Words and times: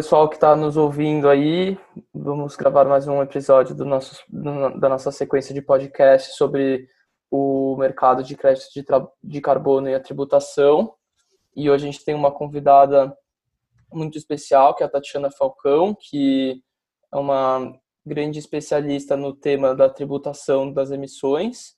pessoal 0.00 0.30
que 0.30 0.36
está 0.36 0.56
nos 0.56 0.78
ouvindo 0.78 1.28
aí. 1.28 1.78
Vamos 2.14 2.56
gravar 2.56 2.86
mais 2.86 3.06
um 3.06 3.20
episódio 3.20 3.74
do 3.74 3.84
nosso, 3.84 4.16
do, 4.30 4.80
da 4.80 4.88
nossa 4.88 5.12
sequência 5.12 5.52
de 5.52 5.60
podcast 5.60 6.38
sobre 6.38 6.88
o 7.30 7.76
mercado 7.76 8.24
de 8.24 8.34
crédito 8.34 8.72
de, 8.72 8.82
de 9.22 9.40
carbono 9.42 9.90
e 9.90 9.94
a 9.94 10.00
tributação. 10.00 10.94
E 11.54 11.68
hoje 11.68 11.86
a 11.86 11.92
gente 11.92 12.02
tem 12.02 12.14
uma 12.14 12.32
convidada 12.32 13.14
muito 13.92 14.16
especial, 14.16 14.74
que 14.74 14.82
é 14.82 14.86
a 14.86 14.88
Tatiana 14.88 15.30
Falcão, 15.30 15.94
que 15.94 16.64
é 17.12 17.18
uma 17.18 17.70
grande 18.02 18.38
especialista 18.38 19.18
no 19.18 19.34
tema 19.34 19.74
da 19.74 19.90
tributação 19.90 20.72
das 20.72 20.90
emissões. 20.90 21.76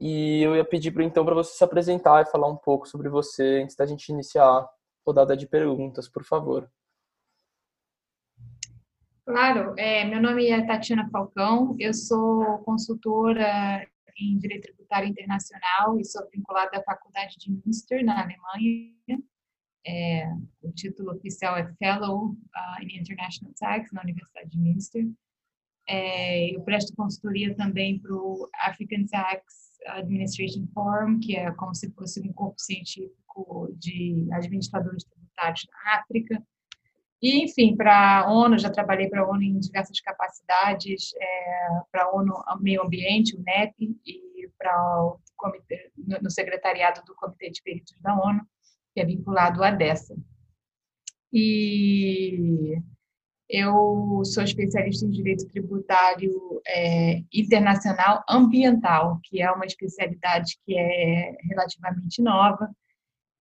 E 0.00 0.42
eu 0.42 0.56
ia 0.56 0.64
pedir 0.64 0.98
então 1.02 1.26
para 1.26 1.34
você 1.34 1.52
se 1.52 1.62
apresentar 1.62 2.22
e 2.22 2.30
falar 2.30 2.48
um 2.48 2.56
pouco 2.56 2.88
sobre 2.88 3.10
você 3.10 3.60
antes 3.62 3.76
da 3.76 3.84
gente 3.84 4.08
iniciar 4.08 4.46
a 4.46 4.68
rodada 5.06 5.36
de 5.36 5.46
perguntas, 5.46 6.08
por 6.08 6.24
favor. 6.24 6.66
Claro, 9.30 9.74
é, 9.78 10.04
meu 10.04 10.20
nome 10.20 10.48
é 10.48 10.60
Tatiana 10.66 11.08
Falcão, 11.08 11.76
eu 11.78 11.94
sou 11.94 12.58
consultora 12.64 13.86
em 14.18 14.36
Direito 14.38 14.64
Tributário 14.64 15.08
Internacional 15.08 16.00
e 16.00 16.04
sou 16.04 16.28
vinculada 16.34 16.76
à 16.76 16.82
Faculdade 16.82 17.36
de 17.38 17.52
Münster, 17.52 18.04
na 18.04 18.22
Alemanha. 18.24 19.22
É, 19.86 20.26
o 20.60 20.72
título 20.72 21.12
oficial 21.12 21.56
é 21.56 21.72
Fellow 21.74 22.30
uh, 22.30 22.82
in 22.82 22.98
International 22.98 23.54
Tax, 23.56 23.92
na 23.92 24.02
Universidade 24.02 24.50
de 24.50 24.58
Münster. 24.58 25.06
É, 25.88 26.56
eu 26.56 26.62
presto 26.62 26.92
consultoria 26.96 27.54
também 27.54 28.00
para 28.00 28.12
o 28.12 28.50
African 28.62 29.06
Tax 29.06 29.44
Administration 29.86 30.66
Forum, 30.74 31.20
que 31.20 31.36
é 31.36 31.52
como 31.52 31.72
se 31.72 31.88
fosse 31.92 32.20
um 32.20 32.32
corpo 32.32 32.60
científico 32.60 33.72
de 33.78 34.26
administradores 34.32 35.04
tributários 35.04 35.68
na 35.70 36.00
África. 36.00 36.42
E, 37.22 37.44
enfim, 37.44 37.76
para 37.76 38.20
a 38.20 38.32
ONU, 38.32 38.58
já 38.58 38.70
trabalhei 38.70 39.08
para 39.08 39.20
a 39.20 39.28
ONU 39.28 39.42
em 39.42 39.58
diversas 39.58 40.00
capacidades, 40.00 41.12
é, 41.20 41.68
para 41.92 42.04
a 42.04 42.14
ONU 42.14 42.32
Meio 42.60 42.82
Ambiente, 42.82 43.36
o 43.36 43.42
NEP, 43.42 43.98
e 44.06 44.48
para 44.56 45.02
o 45.02 45.18
comitê, 45.36 45.90
no 45.96 46.30
secretariado 46.30 47.02
do 47.04 47.14
Comitê 47.14 47.50
de 47.50 47.62
Peritos 47.62 47.94
da 48.00 48.14
ONU, 48.14 48.40
que 48.94 49.00
é 49.00 49.04
vinculado 49.04 49.62
à 49.62 49.70
DESA. 49.70 50.14
E 51.32 52.76
eu 53.48 54.22
sou 54.24 54.42
especialista 54.42 55.04
em 55.04 55.10
direito 55.10 55.46
tributário 55.48 56.60
é, 56.66 57.22
internacional 57.32 58.22
ambiental, 58.28 59.18
que 59.24 59.42
é 59.42 59.50
uma 59.50 59.66
especialidade 59.66 60.58
que 60.64 60.78
é 60.78 61.36
relativamente 61.42 62.22
nova, 62.22 62.70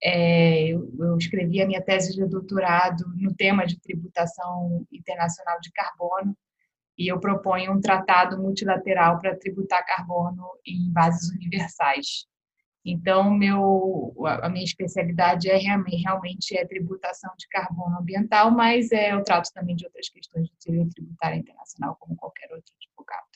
é, 0.02 0.68
eu, 0.68 0.90
eu, 0.98 1.18
escrevi 1.18 1.62
a 1.62 1.68
minha 1.68 1.82
tese 1.82 2.16
de 2.16 2.26
doutorado 2.26 3.04
no 3.18 3.34
tema 3.34 3.66
de 3.66 3.80
tributação 3.80 4.86
internacional 4.92 5.60
de 5.60 5.72
carbono 5.72 6.36
e 6.98 7.12
eu 7.12 7.20
proponho 7.20 7.74
um 7.74 7.82
tratado 7.82 8.38
multilateral 8.38 9.20
para 9.20 9.36
tributar 9.36 9.86
carbono 9.86 10.44
em 10.66 10.92
bases 10.92 11.30
universais. 11.32 12.28
Então, 12.84 13.30
meu, 13.30 14.14
a 14.26 14.50
minha 14.50 14.64
especialidade 14.64 15.50
é 15.50 15.58
realmente, 15.58 16.58
é 16.58 16.66
tributação 16.66 17.32
de 17.38 17.48
carbono 17.50 18.00
ambiental, 18.00 18.52
mas 18.52 18.92
é, 18.92 19.14
eu 19.14 19.24
trato 19.24 19.52
também 19.54 19.76
de 19.76 19.86
outras 19.86 20.10
questões 20.10 20.48
de 20.48 20.56
direito 20.60 20.96
tributário 20.96 21.38
internacional, 21.38 21.98
como 22.00 22.16
qualquer 22.16 22.50
outro 22.52 22.74
advogado. 22.76 23.28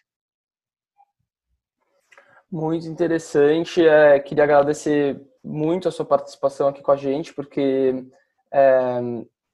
Muito 2.50 2.88
interessante. 2.88 3.86
É, 3.86 4.20
queria 4.20 4.46
agradecer 4.46 5.22
muito 5.44 5.88
a 5.88 5.92
sua 5.92 6.06
participação 6.06 6.68
aqui 6.68 6.82
com 6.82 6.92
a 6.92 6.96
gente, 6.96 7.34
porque 7.34 8.06
é, 8.52 9.00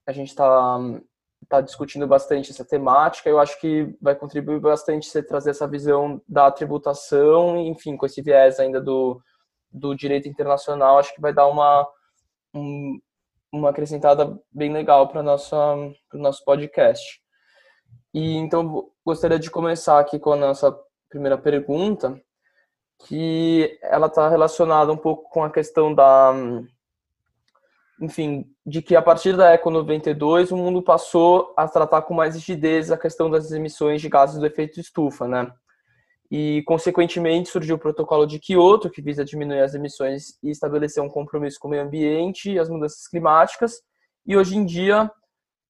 a 0.06 0.12
gente 0.12 0.30
está 0.30 0.78
tá 1.48 1.62
discutindo 1.62 2.08
bastante 2.08 2.52
essa 2.52 2.66
temática. 2.66 3.30
Eu 3.30 3.40
acho 3.40 3.60
que 3.60 3.96
vai 4.02 4.16
contribuir 4.16 4.60
bastante 4.60 5.08
você 5.08 5.24
trazer 5.24 5.52
essa 5.52 5.68
visão 5.68 6.22
da 6.28 6.52
tributação, 6.52 7.58
enfim, 7.58 7.98
com 7.98 8.06
esse 8.06 8.22
viés 8.22 8.60
ainda 8.60 8.80
do, 8.80 9.22
do 9.72 9.96
direito 9.96 10.28
internacional, 10.28 10.98
acho 10.98 11.14
que 11.14 11.22
vai 11.22 11.34
dar 11.34 11.48
uma, 11.48 11.88
um, 12.54 13.00
uma 13.52 13.70
acrescentada 13.70 14.40
bem 14.52 14.72
legal 14.72 15.08
para 15.08 15.22
o 15.22 15.24
nosso 15.24 16.44
podcast. 16.46 17.22
E 18.14 18.36
então 18.36 18.90
gostaria 19.06 19.40
de 19.40 19.52
começar 19.52 20.00
aqui 20.00 20.20
com 20.20 20.34
a 20.34 20.36
nossa 20.36 20.76
primeira 21.10 21.38
pergunta, 21.38 22.20
que 23.00 23.78
ela 23.82 24.08
está 24.08 24.28
relacionada 24.30 24.92
um 24.92 24.98
pouco 24.98 25.30
com 25.30 25.44
a 25.44 25.50
questão 25.50 25.94
da, 25.94 26.34
enfim, 28.02 28.46
de 28.66 28.82
que 28.82 28.96
a 28.96 29.02
partir 29.02 29.36
da 29.36 29.52
Eco 29.52 29.70
92 29.70 30.52
o 30.52 30.58
mundo 30.58 30.82
passou 30.82 31.54
a 31.56 31.68
tratar 31.68 32.02
com 32.04 32.14
mais 32.14 32.36
rigidez 32.36 32.92
a 32.92 32.98
questão 32.98 33.30
das 33.30 33.52
emissões 33.52 34.02
de 34.02 34.10
gases 34.10 34.40
do 34.40 34.46
efeito 34.46 34.80
estufa, 34.80 35.28
né? 35.28 35.52
E, 36.32 36.62
consequentemente, 36.68 37.50
surgiu 37.50 37.76
o 37.76 37.80
protocolo 37.80 38.26
de 38.26 38.40
Kyoto, 38.40 38.90
que 38.90 39.02
visa 39.02 39.26
diminuir 39.26 39.62
as 39.62 39.74
emissões 39.74 40.38
e 40.44 40.52
estabelecer 40.52 41.02
um 41.02 41.10
compromisso 41.10 41.58
com 41.60 41.68
o 41.68 41.72
meio 41.72 41.84
ambiente 41.84 42.52
e 42.52 42.60
as 42.60 42.70
mudanças 42.70 43.08
climáticas. 43.08 43.82
E, 44.26 44.38
hoje 44.38 44.56
em 44.56 44.64
dia, 44.64 45.10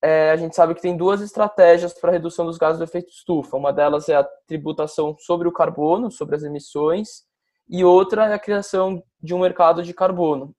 é, 0.01 0.31
a 0.31 0.37
gente 0.37 0.55
sabe 0.55 0.73
que 0.73 0.81
tem 0.81 0.95
duas 0.95 1.21
estratégias 1.21 1.93
para 1.93 2.11
redução 2.11 2.45
dos 2.45 2.57
gases 2.57 2.77
do 2.77 2.83
efeito 2.83 3.09
estufa. 3.09 3.57
Uma 3.57 3.73
delas 3.73 4.07
é 4.07 4.15
a 4.15 4.23
tributação 4.47 5.15
sobre 5.19 5.47
o 5.47 5.51
carbono, 5.51 6.09
sobre 6.09 6.35
as 6.35 6.43
emissões, 6.43 7.23
e 7.69 7.83
outra 7.83 8.27
é 8.27 8.33
a 8.33 8.39
criação 8.39 9.03
de 9.21 9.33
um 9.33 9.39
mercado 9.39 9.83
de 9.83 9.93
carbono. 9.93 10.55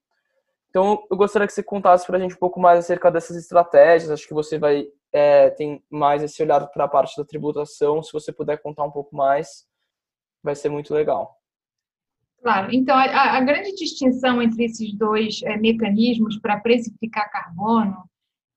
Então, 0.68 1.02
eu 1.10 1.16
gostaria 1.16 1.48
que 1.48 1.52
você 1.52 1.62
contasse 1.62 2.06
para 2.06 2.16
a 2.16 2.20
gente 2.20 2.34
um 2.34 2.38
pouco 2.38 2.60
mais 2.60 2.78
acerca 2.78 3.10
dessas 3.10 3.36
estratégias. 3.36 4.10
Acho 4.10 4.28
que 4.28 4.34
você 4.34 4.58
vai 4.58 4.86
é, 5.12 5.50
tem 5.50 5.82
mais 5.90 6.22
esse 6.22 6.40
olhar 6.42 6.64
para 6.68 6.84
a 6.84 6.88
parte 6.88 7.16
da 7.16 7.24
tributação. 7.24 8.02
Se 8.02 8.12
você 8.12 8.32
puder 8.32 8.62
contar 8.62 8.84
um 8.84 8.90
pouco 8.90 9.16
mais, 9.16 9.66
vai 10.42 10.54
ser 10.54 10.68
muito 10.68 10.94
legal. 10.94 11.36
Claro. 12.42 12.72
Então, 12.72 12.96
a, 12.96 13.36
a 13.36 13.40
grande 13.40 13.74
distinção 13.74 14.40
entre 14.40 14.64
esses 14.64 14.96
dois 14.96 15.42
é, 15.42 15.56
mecanismos 15.56 16.38
para 16.38 16.60
precificar 16.60 17.30
carbono 17.30 18.08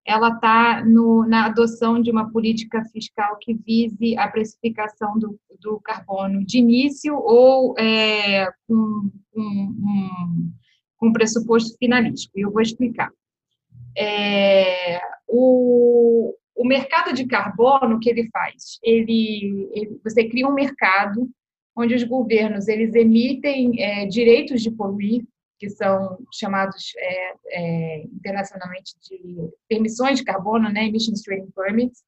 ela 0.06 0.30
está 0.30 0.84
na 0.84 1.46
adoção 1.46 2.02
de 2.02 2.12
uma 2.12 2.30
política 2.30 2.84
fiscal 2.92 3.38
que 3.40 3.54
vise 3.54 4.18
a 4.18 4.28
precificação 4.28 5.18
do, 5.18 5.40
do 5.62 5.80
carbono 5.80 6.46
de 6.46 6.58
início 6.58 7.16
ou 7.16 7.74
é, 7.78 8.52
com, 8.68 9.10
um, 9.36 10.52
um, 11.02 11.14
pressuposto 11.14 11.78
finalístico. 11.78 12.38
E 12.38 12.42
eu 12.42 12.52
vou 12.52 12.62
explicar. 12.62 13.10
É, 13.98 15.00
o, 15.28 16.36
o 16.56 16.68
mercado 16.68 17.14
de 17.14 17.26
carbono, 17.26 17.96
o 17.96 18.00
que 18.00 18.10
ele 18.10 18.30
faz? 18.30 18.80
Ele, 18.84 19.70
ele, 19.72 20.00
você 20.04 20.28
cria 20.28 20.48
um 20.48 20.54
mercado 20.54 21.30
onde 21.76 21.96
os 21.96 22.04
governos 22.04 22.68
eles 22.68 22.94
emitem 22.94 23.82
é, 23.82 24.06
direitos 24.06 24.62
de 24.62 24.70
poluir, 24.70 25.24
que 25.60 25.70
são 25.70 26.18
chamados 26.34 26.92
é, 26.98 27.34
é, 27.48 28.04
internacionalmente 28.04 28.94
de 29.02 29.50
permissões 29.68 30.20
de 30.20 30.26
carbono, 30.26 30.70
né, 30.70 30.86
Emissions 30.86 31.22
Trading 31.22 31.52
Permits, 31.56 32.04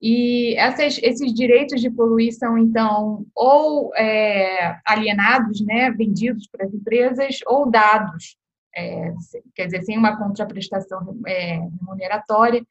e 0.00 0.54
essas, 0.56 0.98
esses 1.02 1.34
direitos 1.34 1.80
de 1.80 1.90
poluir 1.90 2.32
são, 2.32 2.56
então, 2.56 3.26
ou 3.34 3.92
é, 3.96 4.78
alienados, 4.86 5.60
né, 5.60 5.90
vendidos 5.90 6.46
para 6.46 6.66
as 6.66 6.72
empresas, 6.72 7.38
ou 7.46 7.68
dados, 7.68 8.36
é, 8.76 9.12
quer 9.54 9.66
dizer, 9.66 9.82
sem 9.82 9.98
uma 9.98 10.16
contraprestação 10.16 11.20
é, 11.26 11.58
remuneratória 11.80 12.64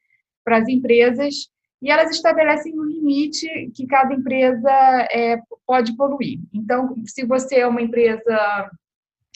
para 0.44 0.60
as 0.60 0.70
empresas, 0.70 1.50
e 1.82 1.92
elas 1.92 2.10
estabelecem 2.12 2.80
um 2.80 2.84
limite 2.84 3.72
que 3.76 3.86
cada 3.86 4.14
empresa 4.14 4.72
é, 5.12 5.40
pode 5.66 5.96
poluir. 5.96 6.40
Então, 6.54 6.96
se 7.06 7.26
você 7.26 7.58
é 7.58 7.68
uma 7.68 7.82
empresa 7.82 8.72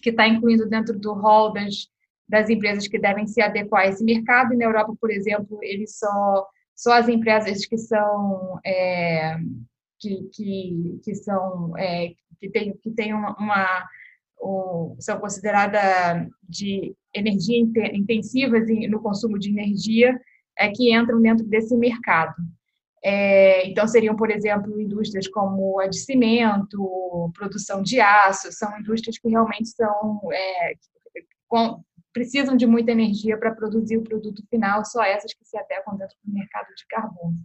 que 0.01 0.09
está 0.09 0.27
incluído 0.27 0.67
dentro 0.67 0.97
do 0.97 1.13
rol 1.13 1.53
das, 1.53 1.87
das 2.27 2.49
empresas 2.49 2.87
que 2.87 2.99
devem 2.99 3.27
se 3.27 3.41
adequar 3.41 3.83
a 3.83 3.87
esse 3.87 4.03
mercado. 4.03 4.53
E 4.53 4.57
na 4.57 4.65
Europa, 4.65 4.93
por 4.99 5.11
exemplo, 5.11 5.59
eles 5.61 5.97
só, 5.97 6.47
só 6.75 6.93
as 6.93 7.07
empresas 7.07 7.65
que 7.65 7.77
são 7.77 8.59
é, 8.65 9.37
que, 9.99 10.29
que, 10.33 10.99
que 11.03 11.15
são 11.15 11.77
é, 11.77 12.13
que 12.39 12.49
tem 12.49 12.75
que 12.77 12.91
tem 12.91 13.13
uma, 13.13 13.35
uma 13.37 13.87
são 14.99 15.19
consideradas 15.19 16.27
de 16.49 16.95
energia 17.13 17.59
intensivas 17.93 18.67
no 18.89 18.99
consumo 18.99 19.37
de 19.37 19.49
energia 19.49 20.19
é 20.57 20.69
que 20.69 20.95
entram 20.95 21.21
dentro 21.21 21.45
desse 21.45 21.75
mercado. 21.77 22.33
É, 23.03 23.67
então, 23.67 23.87
seriam, 23.87 24.15
por 24.15 24.29
exemplo, 24.29 24.79
indústrias 24.79 25.27
como 25.27 25.79
a 25.79 25.87
de 25.87 25.99
cimento, 25.99 27.31
produção 27.33 27.81
de 27.81 27.99
aço, 27.99 28.51
são 28.51 28.79
indústrias 28.79 29.17
que 29.17 29.27
realmente 29.27 29.69
são, 29.69 30.21
é, 30.31 30.73
com, 31.47 31.83
precisam 32.13 32.55
de 32.55 32.67
muita 32.67 32.91
energia 32.91 33.37
para 33.37 33.55
produzir 33.55 33.97
o 33.97 34.03
produto 34.03 34.43
final, 34.49 34.85
só 34.85 35.03
essas 35.03 35.33
que 35.33 35.43
se 35.43 35.57
adequam 35.57 35.95
dentro 35.95 36.15
do 36.23 36.31
mercado 36.31 36.67
de 36.75 36.85
carbono. 36.87 37.35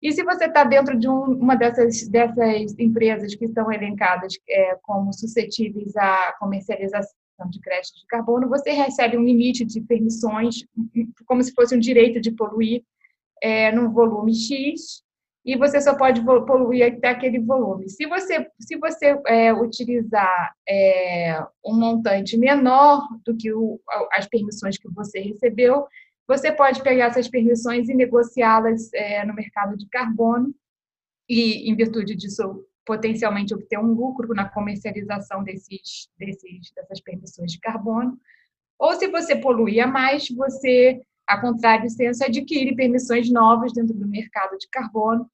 E 0.00 0.12
se 0.12 0.22
você 0.22 0.46
está 0.46 0.64
dentro 0.64 0.98
de 0.98 1.08
um, 1.08 1.24
uma 1.24 1.56
dessas, 1.56 2.06
dessas 2.08 2.78
empresas 2.78 3.34
que 3.34 3.46
estão 3.46 3.72
elencadas 3.72 4.34
é, 4.48 4.76
como 4.82 5.12
suscetíveis 5.12 5.96
à 5.96 6.34
comercialização 6.38 7.14
de 7.50 7.60
crédito 7.60 8.00
de 8.00 8.06
carbono, 8.06 8.48
você 8.48 8.70
recebe 8.70 9.16
um 9.16 9.24
limite 9.24 9.64
de 9.64 9.80
permissões, 9.80 10.64
como 11.26 11.42
se 11.42 11.52
fosse 11.52 11.74
um 11.74 11.80
direito 11.80 12.20
de 12.20 12.30
poluir, 12.30 12.82
é, 13.44 13.70
num 13.70 13.92
volume 13.92 14.34
X 14.34 15.04
e 15.44 15.54
você 15.54 15.78
só 15.78 15.94
pode 15.94 16.24
poluir 16.24 16.90
até 16.90 17.08
aquele 17.08 17.38
volume. 17.38 17.90
Se 17.90 18.06
você, 18.06 18.48
se 18.58 18.78
você 18.78 19.20
é, 19.26 19.52
utilizar 19.52 20.54
é, 20.66 21.38
um 21.62 21.78
montante 21.78 22.38
menor 22.38 23.06
do 23.22 23.36
que 23.36 23.52
o, 23.52 23.78
as 24.12 24.26
permissões 24.26 24.78
que 24.78 24.88
você 24.88 25.20
recebeu, 25.20 25.86
você 26.26 26.50
pode 26.50 26.82
pegar 26.82 27.06
essas 27.08 27.28
permissões 27.28 27.90
e 27.90 27.94
negociá-las 27.94 28.90
é, 28.94 29.22
no 29.26 29.34
mercado 29.34 29.76
de 29.76 29.86
carbono 29.90 30.54
e, 31.28 31.70
em 31.70 31.76
virtude 31.76 32.16
disso, 32.16 32.64
potencialmente 32.86 33.52
obter 33.52 33.78
um 33.78 33.92
lucro 33.92 34.34
na 34.34 34.48
comercialização 34.48 35.44
desses, 35.44 36.08
desses, 36.18 36.72
dessas 36.74 37.02
permissões 37.02 37.52
de 37.52 37.60
carbono. 37.60 38.18
Ou 38.78 38.94
se 38.94 39.06
você 39.08 39.36
poluía 39.36 39.86
mais, 39.86 40.26
você, 40.30 41.02
a 41.26 41.40
contrário 41.40 41.88
senso, 41.88 42.24
adquire 42.24 42.74
permissões 42.74 43.30
novas 43.30 43.72
dentro 43.72 43.94
do 43.94 44.06
mercado 44.06 44.56
de 44.58 44.68
carbono 44.68 45.28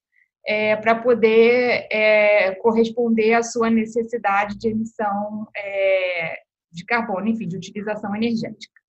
é, 0.46 0.76
para 0.76 0.94
poder 0.94 1.86
é, 1.90 2.54
corresponder 2.56 3.34
à 3.34 3.42
sua 3.42 3.70
necessidade 3.70 4.56
de 4.58 4.68
emissão 4.68 5.46
é, 5.56 6.38
de 6.72 6.84
carbono, 6.84 7.28
enfim, 7.28 7.46
de 7.46 7.56
utilização 7.56 8.14
energética. 8.14 8.80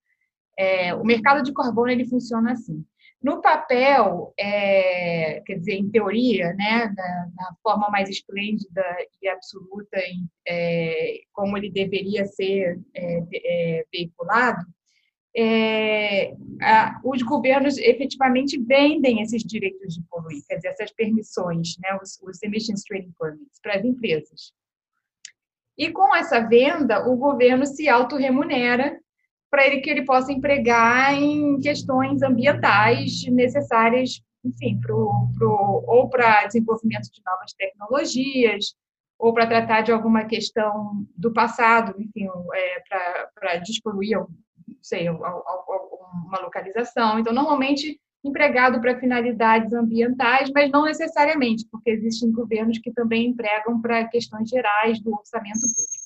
É, 0.58 0.94
o 0.94 1.04
mercado 1.04 1.44
de 1.44 1.54
carbono 1.54 1.90
ele 1.90 2.08
funciona 2.08 2.52
assim. 2.52 2.86
No 3.22 3.42
papel, 3.42 4.34
é, 4.38 5.42
quer 5.46 5.60
dizer, 5.60 5.74
em 5.74 5.90
teoria, 5.90 6.54
né, 6.54 6.92
na, 6.96 7.30
na, 7.36 7.56
forma 7.62 7.88
mais 7.90 8.10
esplêndida 8.10 8.84
e 9.22 9.28
absoluta, 9.28 10.00
em, 10.00 10.28
é, 10.48 11.20
como 11.32 11.56
ele 11.56 11.70
deveria 11.70 12.26
ser 12.26 12.80
veiculado, 13.92 14.66
é, 15.36 16.34
a, 16.62 17.00
os 17.04 17.22
governos 17.22 17.78
efetivamente 17.78 18.60
vendem 18.60 19.22
esses 19.22 19.44
direitos 19.44 19.96
de 19.96 20.04
poluir, 20.10 20.44
quer 20.48 20.56
dizer, 20.56 20.70
essas 20.70 20.92
permissões, 20.92 21.78
né, 21.80 21.98
os, 22.02 22.20
os 22.22 22.42
Emissions 22.44 22.84
Trading 22.84 23.14
Permits, 23.18 23.60
para 23.62 23.76
as 23.76 23.86
empresas. 23.86 24.54
E 25.78 25.90
com 25.90 26.16
essa 26.16 26.40
venda, 26.42 27.08
o 27.08 27.16
governo 27.16 27.66
se 27.66 27.88
autorremunera 27.88 29.00
para 29.50 29.66
ele 29.66 29.82
que 29.82 29.90
ele 29.90 30.06
possa 30.06 30.32
empregar 30.32 31.14
em 31.14 31.60
questões 31.60 32.22
ambientais 32.22 33.26
necessárias, 33.28 34.22
enfim, 34.44 34.80
pro, 34.80 35.30
pro, 35.38 35.84
ou 35.88 36.10
para 36.10 36.46
desenvolvimento 36.46 37.12
de 37.12 37.22
novas 37.26 37.54
tecnologias, 37.54 38.76
ou 39.20 39.34
para 39.34 39.46
tratar 39.46 39.82
de 39.82 39.92
alguma 39.92 40.26
questão 40.26 41.06
do 41.16 41.32
passado, 41.32 41.94
enfim, 42.00 42.28
é, 42.54 43.30
para 43.36 43.58
despoluir 43.58 44.18
sei, 44.82 45.10
uma 45.10 46.40
localização. 46.42 47.20
Então, 47.20 47.34
normalmente 47.34 48.00
empregado 48.24 48.80
para 48.80 49.00
finalidades 49.00 49.74
ambientais, 49.74 50.52
mas 50.54 50.70
não 50.70 50.86
necessariamente, 50.86 51.66
porque 51.72 51.90
existem 51.90 52.32
governos 52.32 52.78
que 52.78 52.92
também 52.92 53.28
empregam 53.28 53.82
para 53.82 54.08
questões 54.08 54.48
gerais 54.48 55.02
do 55.02 55.12
orçamento 55.12 55.62
público. 55.62 56.02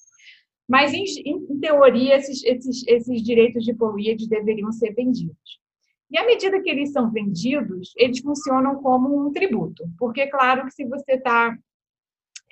Mas, 0.67 0.93
em, 0.93 1.03
em 1.25 1.59
teoria, 1.59 2.15
esses, 2.15 2.43
esses, 2.43 2.87
esses 2.87 3.21
direitos 3.21 3.63
de 3.63 3.73
poluir 3.73 4.17
deveriam 4.27 4.71
ser 4.71 4.93
vendidos. 4.93 5.59
E 6.09 6.17
à 6.17 6.25
medida 6.25 6.61
que 6.61 6.69
eles 6.69 6.91
são 6.91 7.11
vendidos, 7.11 7.93
eles 7.97 8.19
funcionam 8.19 8.81
como 8.81 9.27
um 9.27 9.31
tributo, 9.31 9.83
porque, 9.97 10.27
claro, 10.27 10.65
que 10.65 10.71
se 10.71 10.85
você 10.85 11.13
está 11.13 11.55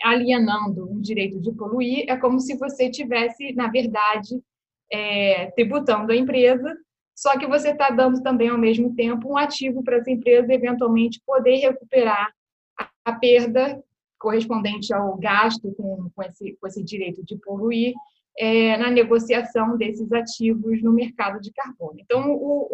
alienando 0.04 0.92
um 0.92 1.00
direito 1.00 1.40
de 1.40 1.52
poluir, 1.54 2.06
é 2.10 2.18
como 2.18 2.40
se 2.40 2.58
você 2.58 2.90
tivesse, 2.90 3.54
na 3.54 3.70
verdade, 3.70 4.42
é, 4.92 5.52
tributando 5.52 6.12
a 6.12 6.16
empresa, 6.16 6.76
só 7.16 7.38
que 7.38 7.48
você 7.48 7.70
está 7.70 7.90
dando 7.90 8.22
também, 8.22 8.50
ao 8.50 8.58
mesmo 8.58 8.96
tempo, 8.96 9.30
um 9.30 9.38
ativo 9.38 9.84
para 9.84 9.98
essa 9.98 10.12
empresa 10.12 10.52
eventualmente 10.54 11.22
poder 11.26 11.58
recuperar 11.58 12.34
a, 12.78 12.90
a 13.06 13.14
perda 13.14 13.82
correspondente 14.18 14.94
ao 14.94 15.18
gasto 15.18 15.74
com, 15.76 16.10
com, 16.16 16.24
esse, 16.24 16.58
com 16.60 16.68
esse 16.68 16.84
direito 16.84 17.24
de 17.24 17.38
poluir 17.38 17.94
é, 18.40 18.78
na 18.78 18.90
negociação 18.90 19.78
desses 19.78 20.12
ativos 20.12 20.82
no 20.82 20.92
mercado 20.92 21.40
de 21.40 21.52
carbono. 21.52 22.00
Então, 22.00 22.32
o, 22.32 22.68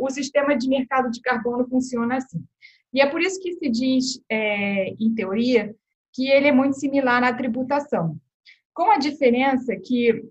o, 0.00 0.04
o, 0.04 0.10
sistema 0.10 0.56
de 0.56 0.68
mercado 0.68 1.10
de 1.10 1.20
carbono 1.20 1.66
funciona 1.68 2.16
assim. 2.16 2.44
E 2.92 3.00
é 3.00 3.06
por 3.06 3.20
isso 3.20 3.40
que 3.40 3.52
se 3.54 3.68
diz, 3.70 4.20
é, 4.28 4.88
em 5.00 5.14
teoria, 5.14 5.74
que 6.12 6.28
ele 6.28 6.48
é 6.48 6.52
muito 6.52 6.78
similar 6.78 7.22
à 7.22 7.32
tributação. 7.32 8.16
Com 8.74 8.90
a 8.90 8.98
diferença 8.98 9.74
que 9.76 10.22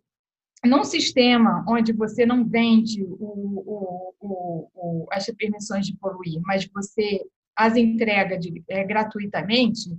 num 0.66 0.84
sistema 0.84 1.64
onde 1.68 1.94
você 1.94 2.26
não 2.26 2.46
vende 2.46 3.04
o, 3.04 4.14
o, 4.20 4.70
o, 4.74 5.08
as 5.12 5.26
permissões 5.38 5.86
de 5.86 5.98
poluir, 5.98 6.42
mas 6.44 6.66
você 6.74 7.22
as 7.56 7.76
entrega 7.78 8.38
de, 8.38 8.64
é, 8.68 8.84
gratuitamente, 8.84 9.90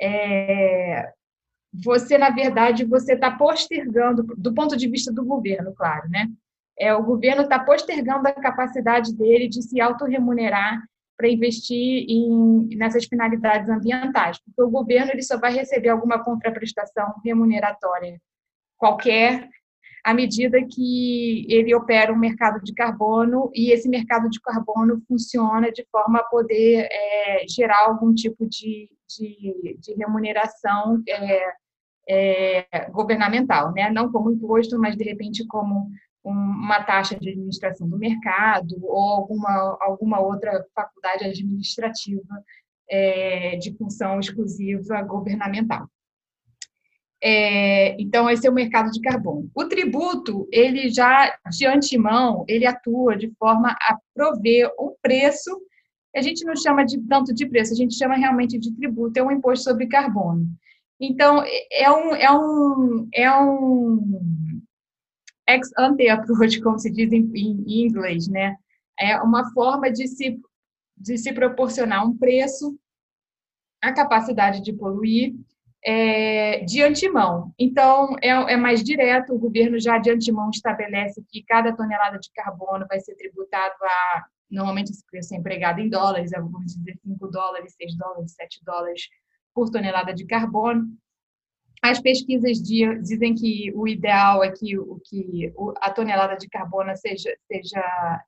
é, 0.00 1.12
você, 1.72 2.16
na 2.16 2.30
verdade, 2.30 2.84
você 2.84 3.12
está 3.12 3.30
postergando, 3.30 4.22
do 4.36 4.54
ponto 4.54 4.76
de 4.76 4.88
vista 4.88 5.12
do 5.12 5.24
governo, 5.24 5.74
claro, 5.74 6.08
né? 6.08 6.28
É, 6.78 6.94
o 6.94 7.02
governo 7.02 7.42
está 7.42 7.58
postergando 7.58 8.26
a 8.26 8.32
capacidade 8.32 9.14
dele 9.14 9.48
de 9.48 9.62
se 9.62 9.80
autorremunerar 9.80 10.80
para 11.16 11.28
investir 11.28 12.06
em, 12.08 12.68
nessas 12.76 13.04
finalidades 13.04 13.68
ambientais, 13.68 14.38
porque 14.38 14.62
o 14.62 14.70
governo 14.70 15.10
ele 15.10 15.22
só 15.22 15.36
vai 15.36 15.52
receber 15.52 15.88
alguma 15.88 16.22
contraprestação 16.22 17.14
remuneratória 17.24 18.20
qualquer 18.78 19.48
à 20.04 20.14
medida 20.14 20.58
que 20.64 21.46
ele 21.48 21.74
opera 21.74 22.12
um 22.12 22.18
mercado 22.18 22.62
de 22.62 22.72
carbono 22.74 23.50
e 23.54 23.70
esse 23.70 23.88
mercado 23.88 24.28
de 24.28 24.40
carbono 24.40 25.02
funciona 25.06 25.70
de 25.70 25.86
forma 25.90 26.20
a 26.20 26.24
poder 26.24 26.88
é, 26.90 27.44
gerar 27.48 27.86
algum 27.86 28.14
tipo 28.14 28.46
de, 28.46 28.88
de, 29.08 29.76
de 29.78 29.94
remuneração 29.94 31.02
é, 31.08 31.52
é, 32.08 32.90
governamental, 32.90 33.72
né? 33.72 33.90
não 33.90 34.10
como 34.10 34.30
imposto, 34.30 34.78
mas 34.78 34.96
de 34.96 35.04
repente 35.04 35.46
como 35.46 35.90
uma 36.24 36.82
taxa 36.82 37.18
de 37.18 37.30
administração 37.30 37.88
do 37.88 37.98
mercado 37.98 38.76
ou 38.82 38.98
alguma, 38.98 39.78
alguma 39.80 40.20
outra 40.20 40.64
faculdade 40.74 41.24
administrativa 41.24 42.42
é, 42.90 43.56
de 43.56 43.76
função 43.76 44.18
exclusiva 44.18 45.02
governamental. 45.02 45.88
É, 47.20 48.00
então, 48.00 48.30
esse 48.30 48.46
é 48.46 48.50
o 48.50 48.54
mercado 48.54 48.90
de 48.90 49.00
carbono. 49.00 49.50
O 49.54 49.64
tributo, 49.64 50.48
ele 50.52 50.88
já, 50.88 51.36
de 51.50 51.66
antemão, 51.66 52.44
ele 52.46 52.64
atua 52.64 53.16
de 53.16 53.30
forma 53.38 53.70
a 53.70 53.98
prover 54.14 54.70
um 54.78 54.94
preço, 55.02 55.50
a 56.14 56.22
gente 56.22 56.44
não 56.44 56.56
chama 56.56 56.84
de 56.84 56.98
tanto 57.06 57.34
de 57.34 57.46
preço, 57.46 57.72
a 57.72 57.76
gente 57.76 57.94
chama 57.94 58.14
realmente 58.14 58.58
de 58.58 58.72
tributo, 58.74 59.18
é 59.18 59.22
um 59.22 59.32
imposto 59.32 59.64
sobre 59.64 59.86
carbono. 59.86 60.46
Então, 61.00 61.42
é 61.72 61.90
um, 61.90 62.14
é 62.14 62.32
um, 62.32 63.08
é 63.12 63.40
um 63.40 64.62
ex 65.48 65.70
ante 65.78 66.08
approach, 66.08 66.60
como 66.60 66.78
se 66.78 66.90
diz 66.90 67.12
em, 67.12 67.30
em 67.34 67.86
inglês, 67.86 68.28
né? 68.28 68.56
É 68.98 69.20
uma 69.20 69.50
forma 69.52 69.90
de 69.90 70.06
se, 70.08 70.40
de 70.96 71.16
se 71.18 71.32
proporcionar 71.32 72.04
um 72.06 72.16
preço, 72.16 72.78
a 73.80 73.92
capacidade 73.92 74.60
de 74.60 74.72
poluir, 74.72 75.34
é, 75.90 76.62
de 76.66 76.82
antemão. 76.82 77.54
Então, 77.58 78.14
é, 78.20 78.28
é, 78.28 78.56
mais 78.58 78.84
direto, 78.84 79.34
o 79.34 79.38
governo 79.38 79.80
já 79.80 79.96
de 79.96 80.10
antemão 80.10 80.50
estabelece 80.50 81.24
que 81.30 81.42
cada 81.42 81.74
tonelada 81.74 82.18
de 82.18 82.30
carbono 82.30 82.86
vai 82.86 83.00
ser 83.00 83.14
tributado 83.14 83.74
a, 83.82 84.26
normalmente 84.50 84.90
esse 84.90 85.02
preço 85.06 85.32
é 85.32 85.38
empregado 85.38 85.80
em 85.80 85.88
dólares, 85.88 86.34
é, 86.34 86.38
vamos 86.38 86.74
dizer 86.74 86.94
5 87.02 87.28
dólares, 87.28 87.74
6 87.78 87.96
dólares, 87.96 88.34
7 88.34 88.62
dólares 88.66 89.08
por 89.54 89.70
tonelada 89.70 90.12
de 90.12 90.26
carbono. 90.26 90.86
As 91.82 91.98
pesquisas 91.98 92.60
dizem 92.60 93.34
que 93.34 93.72
o 93.74 93.88
ideal 93.88 94.44
é 94.44 94.50
que, 94.50 94.78
o, 94.78 95.00
que 95.08 95.54
a 95.80 95.90
tonelada 95.90 96.36
de 96.36 96.50
carbono 96.50 96.94
seja, 96.96 97.34
seja 97.50 97.80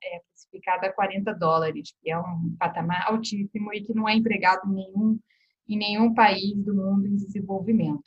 é, 0.03 0.21
precificada 0.31 0.87
a 0.87 0.93
40 0.93 1.31
dólares, 1.35 1.93
que 2.01 2.09
é 2.09 2.17
um 2.17 2.55
patamar 2.57 3.05
altíssimo 3.07 3.71
e 3.71 3.83
que 3.83 3.93
não 3.93 4.09
é 4.09 4.15
empregado 4.15 4.67
em 4.67 4.73
nenhum 4.73 5.19
em 5.67 5.77
nenhum 5.77 6.13
país 6.13 6.55
do 6.63 6.73
mundo 6.73 7.07
em 7.07 7.15
desenvolvimento. 7.15 8.03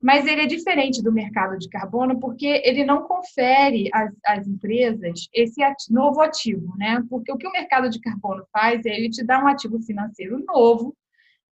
Mas 0.00 0.26
ele 0.26 0.42
é 0.42 0.46
diferente 0.46 1.02
do 1.02 1.12
mercado 1.12 1.58
de 1.58 1.68
carbono 1.68 2.20
porque 2.20 2.62
ele 2.64 2.84
não 2.84 3.02
confere 3.02 3.88
às, 3.92 4.12
às 4.24 4.46
empresas 4.46 5.28
esse 5.32 5.60
novo 5.90 6.20
ativo, 6.20 6.76
né? 6.76 7.02
Porque 7.08 7.32
o 7.32 7.36
que 7.36 7.46
o 7.46 7.52
mercado 7.52 7.88
de 7.88 8.00
carbono 8.00 8.44
faz 8.52 8.84
é 8.84 8.90
ele 8.90 9.08
te 9.08 9.24
dá 9.24 9.42
um 9.42 9.48
ativo 9.48 9.80
financeiro 9.80 10.44
novo 10.46 10.94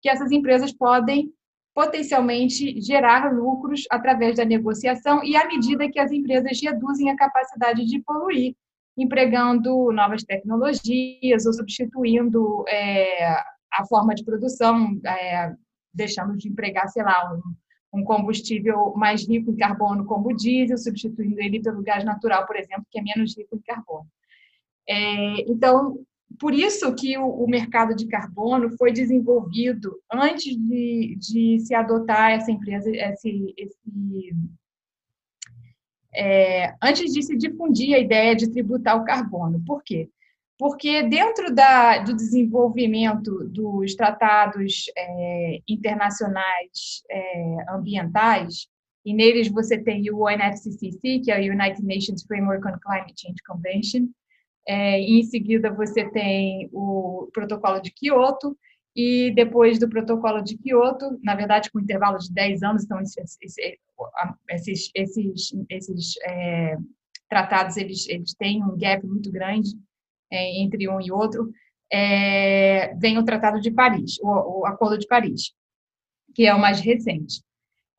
que 0.02 0.08
essas 0.10 0.30
empresas 0.30 0.70
podem 0.72 1.32
potencialmente 1.74 2.80
gerar 2.80 3.32
lucros 3.32 3.84
através 3.90 4.36
da 4.36 4.44
negociação 4.44 5.24
e 5.24 5.34
à 5.34 5.46
medida 5.48 5.90
que 5.90 5.98
as 5.98 6.12
empresas 6.12 6.60
reduzem 6.62 7.10
a 7.10 7.16
capacidade 7.16 7.84
de 7.84 8.00
poluir, 8.02 8.54
empregando 8.96 9.90
novas 9.90 10.22
tecnologias 10.22 11.46
ou 11.46 11.52
substituindo 11.52 12.64
é, 12.68 13.42
a 13.78 13.84
forma 13.86 14.14
de 14.14 14.24
produção, 14.24 14.98
é, 15.06 15.54
deixando 15.92 16.36
de 16.36 16.48
empregar, 16.48 16.88
sei 16.88 17.02
lá, 17.02 17.32
um, 17.32 18.00
um, 18.00 18.04
combustível 18.04 18.94
mais 18.96 19.26
rico 19.28 19.50
em 19.50 19.56
carbono 19.56 20.04
como 20.04 20.30
o 20.30 20.36
diesel, 20.36 20.78
substituindo 20.78 21.40
ele 21.40 21.62
pelo 21.62 21.82
gás 21.82 22.04
natural, 22.04 22.46
por 22.46 22.56
exemplo, 22.56 22.86
que 22.90 22.98
é 22.98 23.02
menos 23.02 23.36
rico 23.36 23.56
em 23.56 23.60
carbono. 23.60 24.06
É, 24.88 25.50
então, 25.50 25.98
por 26.38 26.52
isso 26.52 26.92
que 26.94 27.16
o, 27.16 27.26
o, 27.26 27.48
mercado 27.48 27.94
de 27.94 28.06
carbono 28.06 28.76
foi 28.76 28.92
desenvolvido 28.92 29.96
antes 30.12 30.56
de, 30.56 31.16
de 31.18 31.60
se 31.60 31.74
adotar 31.74 32.32
essa 32.32 32.50
empresa, 32.50 32.90
esse, 32.90 33.54
esse 33.56 34.34
é, 36.14 36.74
antes 36.82 37.12
de 37.12 37.22
se 37.22 37.36
difundir 37.36 37.94
a 37.94 37.98
ideia 37.98 38.34
de 38.36 38.50
tributar 38.50 39.00
o 39.00 39.04
carbono. 39.04 39.62
Por 39.64 39.82
quê? 39.82 40.08
Porque 40.58 41.02
dentro 41.02 41.52
da, 41.52 41.98
do 41.98 42.14
desenvolvimento 42.14 43.44
dos 43.48 43.94
tratados 43.96 44.84
é, 44.96 45.60
internacionais 45.68 47.02
é, 47.10 47.56
ambientais, 47.70 48.68
e 49.04 49.12
neles 49.12 49.48
você 49.48 49.76
tem 49.76 50.08
o 50.10 50.26
UNFCCC, 50.26 51.20
que 51.20 51.30
é 51.30 51.38
o 51.38 51.52
United 51.52 51.84
Nations 51.84 52.22
Framework 52.22 52.66
on 52.66 52.78
Climate 52.78 53.14
Change 53.20 53.42
Convention, 53.46 54.08
é, 54.66 55.00
em 55.00 55.22
seguida 55.24 55.70
você 55.70 56.08
tem 56.10 56.70
o 56.72 57.28
protocolo 57.32 57.80
de 57.80 57.90
Kyoto, 57.90 58.56
e 58.96 59.32
depois 59.34 59.78
do 59.80 59.88
protocolo 59.88 60.40
de 60.40 60.56
Kyoto, 60.56 61.18
na 61.22 61.34
verdade 61.34 61.68
com 61.70 61.80
intervalo 61.80 62.16
de 62.16 62.32
10 62.32 62.62
anos, 62.62 62.84
então 62.84 63.00
esses, 63.00 63.36
esses, 64.48 64.90
esses, 64.94 65.52
esses 65.68 66.14
é, 66.22 66.76
tratados 67.28 67.76
eles, 67.76 68.08
eles 68.08 68.34
têm 68.34 68.62
um 68.62 68.78
gap 68.78 69.04
muito 69.04 69.32
grande 69.32 69.70
é, 70.30 70.60
entre 70.60 70.88
um 70.88 71.00
e 71.00 71.10
outro, 71.12 71.50
é, 71.92 72.94
vem 72.96 73.18
o 73.18 73.24
Tratado 73.24 73.60
de 73.60 73.70
Paris, 73.70 74.18
o, 74.20 74.60
o, 74.60 74.66
Acordo 74.66 74.98
de 74.98 75.06
Paris, 75.06 75.52
que 76.34 76.46
é 76.46 76.54
o 76.54 76.58
mais 76.58 76.80
recente. 76.80 77.42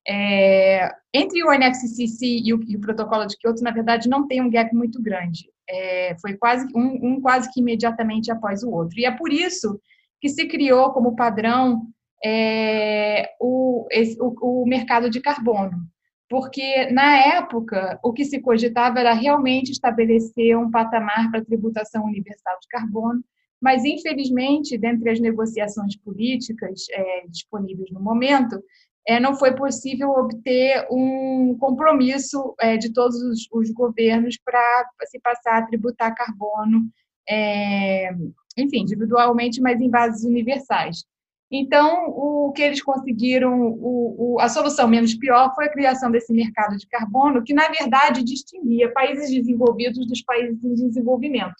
É, 0.07 0.91
entre 1.13 1.43
o 1.43 1.51
NFCCC 1.51 2.41
e 2.43 2.53
o, 2.53 2.59
e 2.67 2.75
o, 2.75 2.81
Protocolo 2.81 3.25
de 3.25 3.37
Kyoto, 3.37 3.63
na 3.63 3.71
verdade, 3.71 4.09
não 4.09 4.27
tem 4.27 4.41
um 4.41 4.49
gap 4.49 4.73
muito 4.75 5.01
grande. 5.01 5.49
É, 5.67 6.15
foi 6.19 6.35
quase 6.37 6.67
um, 6.75 7.13
um, 7.13 7.21
quase 7.21 7.51
que 7.51 7.59
imediatamente 7.59 8.31
após 8.31 8.63
o 8.63 8.69
outro. 8.69 8.99
E 8.99 9.05
é 9.05 9.11
por 9.11 9.31
isso 9.31 9.79
que 10.21 10.29
se 10.29 10.47
criou 10.47 10.91
como 10.91 11.15
padrão 11.15 11.87
é, 12.23 13.31
o, 13.39 13.87
esse, 13.91 14.17
o, 14.21 14.63
o 14.63 14.67
mercado 14.67 15.09
de 15.09 15.21
carbono 15.21 15.87
porque 16.29 16.89
na 16.91 17.17
época 17.17 17.99
o 18.03 18.11
que 18.11 18.25
se 18.25 18.39
cogitava 18.39 18.99
era 18.99 19.13
realmente 19.13 19.71
estabelecer 19.71 20.57
um 20.57 20.71
patamar 20.71 21.29
para 21.31 21.45
tributação 21.45 22.05
universal 22.05 22.57
de 22.61 22.67
carbono, 22.67 23.23
mas 23.61 23.85
infelizmente, 23.85 24.77
dentre 24.77 25.09
as 25.09 25.19
negociações 25.19 25.95
políticas 25.95 26.85
é, 26.91 27.27
disponíveis 27.27 27.89
no 27.91 27.99
momento, 27.99 28.61
é, 29.07 29.19
não 29.19 29.35
foi 29.35 29.55
possível 29.55 30.09
obter 30.09 30.85
um 30.91 31.55
compromisso 31.59 32.55
é, 32.59 32.75
de 32.75 32.91
todos 32.91 33.15
os, 33.21 33.47
os 33.51 33.71
governos 33.71 34.37
para 34.43 34.85
se 35.05 35.19
passar 35.19 35.57
a 35.57 35.65
tributar 35.65 36.15
carbono, 36.15 36.89
é, 37.29 38.09
enfim, 38.57 38.81
individualmente, 38.81 39.61
mas 39.61 39.79
em 39.79 39.89
bases 39.89 40.23
universais. 40.23 41.05
Então, 41.51 42.09
o 42.09 42.51
que 42.53 42.61
eles 42.61 42.81
conseguiram, 42.81 43.61
o, 43.61 44.35
o, 44.35 44.39
a 44.39 44.49
solução 44.49 44.87
menos 44.87 45.13
pior 45.13 45.53
foi 45.53 45.65
a 45.65 45.71
criação 45.71 46.09
desse 46.09 46.33
mercado 46.33 46.75
de 46.75 46.87
carbono, 46.87 47.43
que, 47.43 47.53
na 47.53 47.67
verdade, 47.67 48.23
distinguia 48.23 48.91
países 48.91 49.29
desenvolvidos 49.29 50.07
dos 50.07 50.21
países 50.23 50.63
em 50.63 50.73
desenvolvimento. 50.73 51.55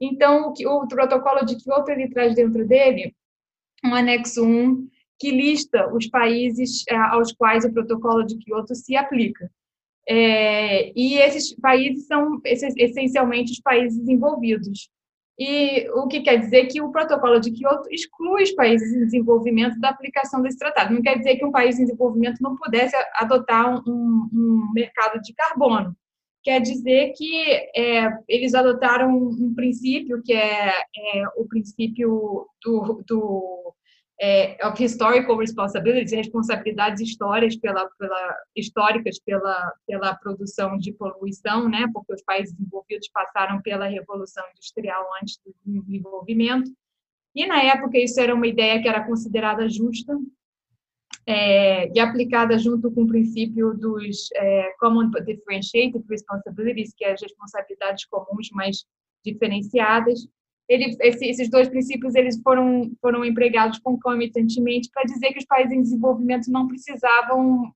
Então, 0.00 0.52
o, 0.52 0.84
o 0.84 0.88
protocolo 0.88 1.44
de 1.44 1.56
Kyoto 1.56 1.90
ele 1.90 2.10
traz 2.10 2.34
dentro 2.34 2.66
dele 2.66 3.14
um 3.84 3.94
anexo 3.94 4.44
1 4.44 4.88
que 5.18 5.30
lista 5.30 5.92
os 5.94 6.06
países 6.06 6.84
é, 6.88 6.96
aos 6.96 7.32
quais 7.32 7.64
o 7.64 7.72
protocolo 7.72 8.24
de 8.24 8.36
Kyoto 8.38 8.74
se 8.74 8.96
aplica. 8.96 9.50
É, 10.06 10.92
e 10.94 11.14
esses 11.14 11.54
países 11.56 12.06
são 12.06 12.40
essencialmente 12.44 13.52
os 13.52 13.60
países 13.60 13.98
desenvolvidos. 13.98 14.90
E 15.38 15.88
o 15.90 16.06
que 16.06 16.20
quer 16.20 16.36
dizer 16.36 16.66
que 16.66 16.80
o 16.80 16.92
protocolo 16.92 17.40
de 17.40 17.50
Kyoto 17.50 17.88
exclui 17.90 18.44
os 18.44 18.52
países 18.52 18.92
em 18.92 19.04
desenvolvimento 19.04 19.78
da 19.80 19.88
aplicação 19.88 20.40
desse 20.40 20.58
tratado. 20.58 20.94
Não 20.94 21.02
quer 21.02 21.18
dizer 21.18 21.36
que 21.36 21.44
um 21.44 21.50
país 21.50 21.78
em 21.78 21.84
desenvolvimento 21.84 22.40
não 22.40 22.56
pudesse 22.56 22.94
adotar 23.14 23.82
um, 23.88 24.28
um 24.32 24.70
mercado 24.72 25.20
de 25.20 25.34
carbono. 25.34 25.96
Quer 26.44 26.60
dizer 26.60 27.12
que 27.16 27.70
é, 27.74 28.06
eles 28.28 28.54
adotaram 28.54 29.16
um, 29.16 29.54
princípio 29.54 30.22
que 30.22 30.32
é, 30.32 30.68
é 30.68 31.24
o 31.36 31.46
princípio 31.48 32.46
do, 32.62 33.02
do 33.06 33.74
é, 34.20 34.64
of 34.66 34.82
historical 34.82 35.36
responsibilities, 35.36 36.12
responsabilidades 36.12 37.00
históricas 37.00 37.56
pela, 37.56 37.88
pela, 37.98 38.36
históricas 38.54 39.18
pela, 39.18 39.74
pela 39.86 40.14
produção 40.14 40.78
de 40.78 40.92
poluição, 40.92 41.68
né, 41.68 41.86
porque 41.92 42.14
os 42.14 42.22
países 42.22 42.58
envolvidos 42.58 43.08
passaram 43.08 43.60
pela 43.60 43.86
revolução 43.86 44.44
industrial 44.52 45.06
antes 45.20 45.38
do 45.44 45.54
desenvolvimento. 45.82 46.70
E 47.34 47.46
na 47.46 47.62
época 47.62 47.98
isso 47.98 48.20
era 48.20 48.34
uma 48.34 48.46
ideia 48.46 48.80
que 48.80 48.88
era 48.88 49.04
considerada 49.04 49.68
justa 49.68 50.16
é, 51.26 51.90
e 51.92 51.98
aplicada 51.98 52.56
junto 52.58 52.90
com 52.92 53.02
o 53.02 53.08
princípio 53.08 53.74
dos 53.74 54.28
é, 54.34 54.72
Common 54.78 55.10
Differentiated 55.10 56.04
Responsibilities, 56.08 56.92
que 56.96 57.04
é 57.04 57.12
as 57.12 57.22
responsabilidades 57.22 58.04
comuns, 58.06 58.50
mas 58.52 58.84
diferenciadas, 59.24 60.28
ele, 60.68 60.96
esse, 61.00 61.26
esses 61.26 61.50
dois 61.50 61.68
princípios 61.68 62.14
eles 62.14 62.40
foram, 62.42 62.90
foram 63.00 63.24
empregados 63.24 63.78
concomitantemente 63.78 64.90
para 64.92 65.04
dizer 65.04 65.32
que 65.32 65.38
os 65.38 65.44
países 65.44 65.72
em 65.72 65.82
desenvolvimento 65.82 66.50
não 66.50 66.66
precisavam 66.66 67.72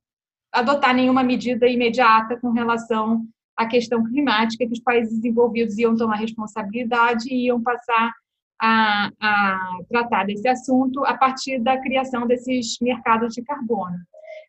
adotar 0.53 0.95
nenhuma 0.95 1.23
medida 1.23 1.67
imediata 1.67 2.39
com 2.41 2.51
relação 2.51 3.27
à 3.57 3.67
questão 3.67 4.03
climática, 4.05 4.67
que 4.67 4.73
os 4.73 4.81
países 4.81 5.15
desenvolvidos 5.15 5.77
iam 5.79 5.97
tomar 5.97 6.17
responsabilidade 6.17 7.29
e 7.29 7.47
iam 7.47 7.63
passar 7.63 8.13
a, 8.61 9.11
a 9.21 9.79
tratar 9.89 10.25
desse 10.25 10.49
assunto 10.49 11.05
a 11.05 11.17
partir 11.17 11.61
da 11.61 11.81
criação 11.81 12.27
desses 12.27 12.79
mercados 12.81 13.35
de 13.35 13.43
carbono. 13.43 13.97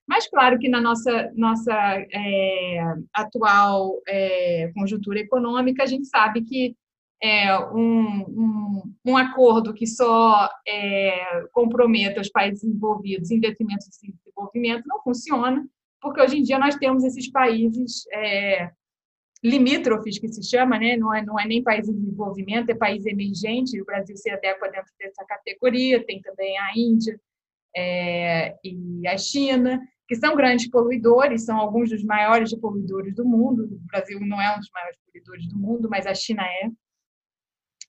Mas, 0.08 0.28
claro 0.28 0.58
que 0.58 0.68
na 0.68 0.82
nossa, 0.82 1.32
nossa 1.36 1.74
é, 1.74 2.94
atual 3.14 4.02
é, 4.08 4.72
conjuntura 4.74 5.20
econômica, 5.20 5.84
a 5.84 5.86
gente 5.86 6.08
sabe 6.08 6.42
que 6.42 6.76
é, 7.22 7.58
um, 7.74 8.24
um, 8.28 8.94
um, 9.06 9.18
acordo 9.18 9.74
que 9.74 9.86
só 9.86 10.50
é, 10.68 11.46
comprometa 11.52 12.22
os 12.22 12.30
países 12.30 12.64
envolvidos 12.64 13.30
em 13.30 13.40
detrimento 13.40 13.86
do 13.86 13.92
desenvolvimento 13.92 14.84
não 14.88 15.02
funciona, 15.02 15.68
porque 16.02 16.22
hoje 16.22 16.38
em 16.38 16.44
dia 16.44 16.58
nós 16.58 16.76
temos 16.76 17.04
esses 17.04 17.30
países 17.30 18.06
é, 18.14 18.72
limítrofes, 19.44 20.18
que 20.18 20.30
se 20.30 20.44
chama, 20.44 20.80
né? 20.80 20.96
não, 20.96 21.14
é, 21.14 21.24
não 21.24 21.40
é 21.40 21.46
nem 21.46 21.64
país 21.64 21.88
em 21.90 21.94
desenvolvimento, 21.94 22.70
é 22.70 22.76
país 22.76 23.06
emergente, 23.06 23.82
o 23.82 23.86
Brasil 23.86 24.16
se 24.16 24.30
adequa 24.30 24.70
dentro 24.70 24.92
dessa 24.98 25.26
categoria, 25.26 26.06
tem 26.06 26.22
também 26.22 26.58
a 26.58 26.72
Índia 26.76 27.20
é, 27.76 28.56
e 28.64 29.08
a 29.08 29.18
China, 29.18 29.82
que 30.08 30.16
são 30.16 30.36
grandes 30.36 30.70
poluidores, 30.70 31.46
são 31.46 31.58
alguns 31.58 31.90
dos 31.90 32.04
maiores 32.04 32.54
poluidores 32.56 33.14
do 33.14 33.26
mundo, 33.26 33.66
o 33.66 33.88
Brasil 33.88 34.20
não 34.22 34.42
é 34.42 34.56
um 34.56 34.60
dos 34.60 34.70
maiores 34.74 34.98
poluidores 35.06 35.48
do 35.50 35.58
mundo, 35.58 35.90
mas 35.90 36.08
a 36.08 36.14
China 36.14 36.44
é, 36.44 36.70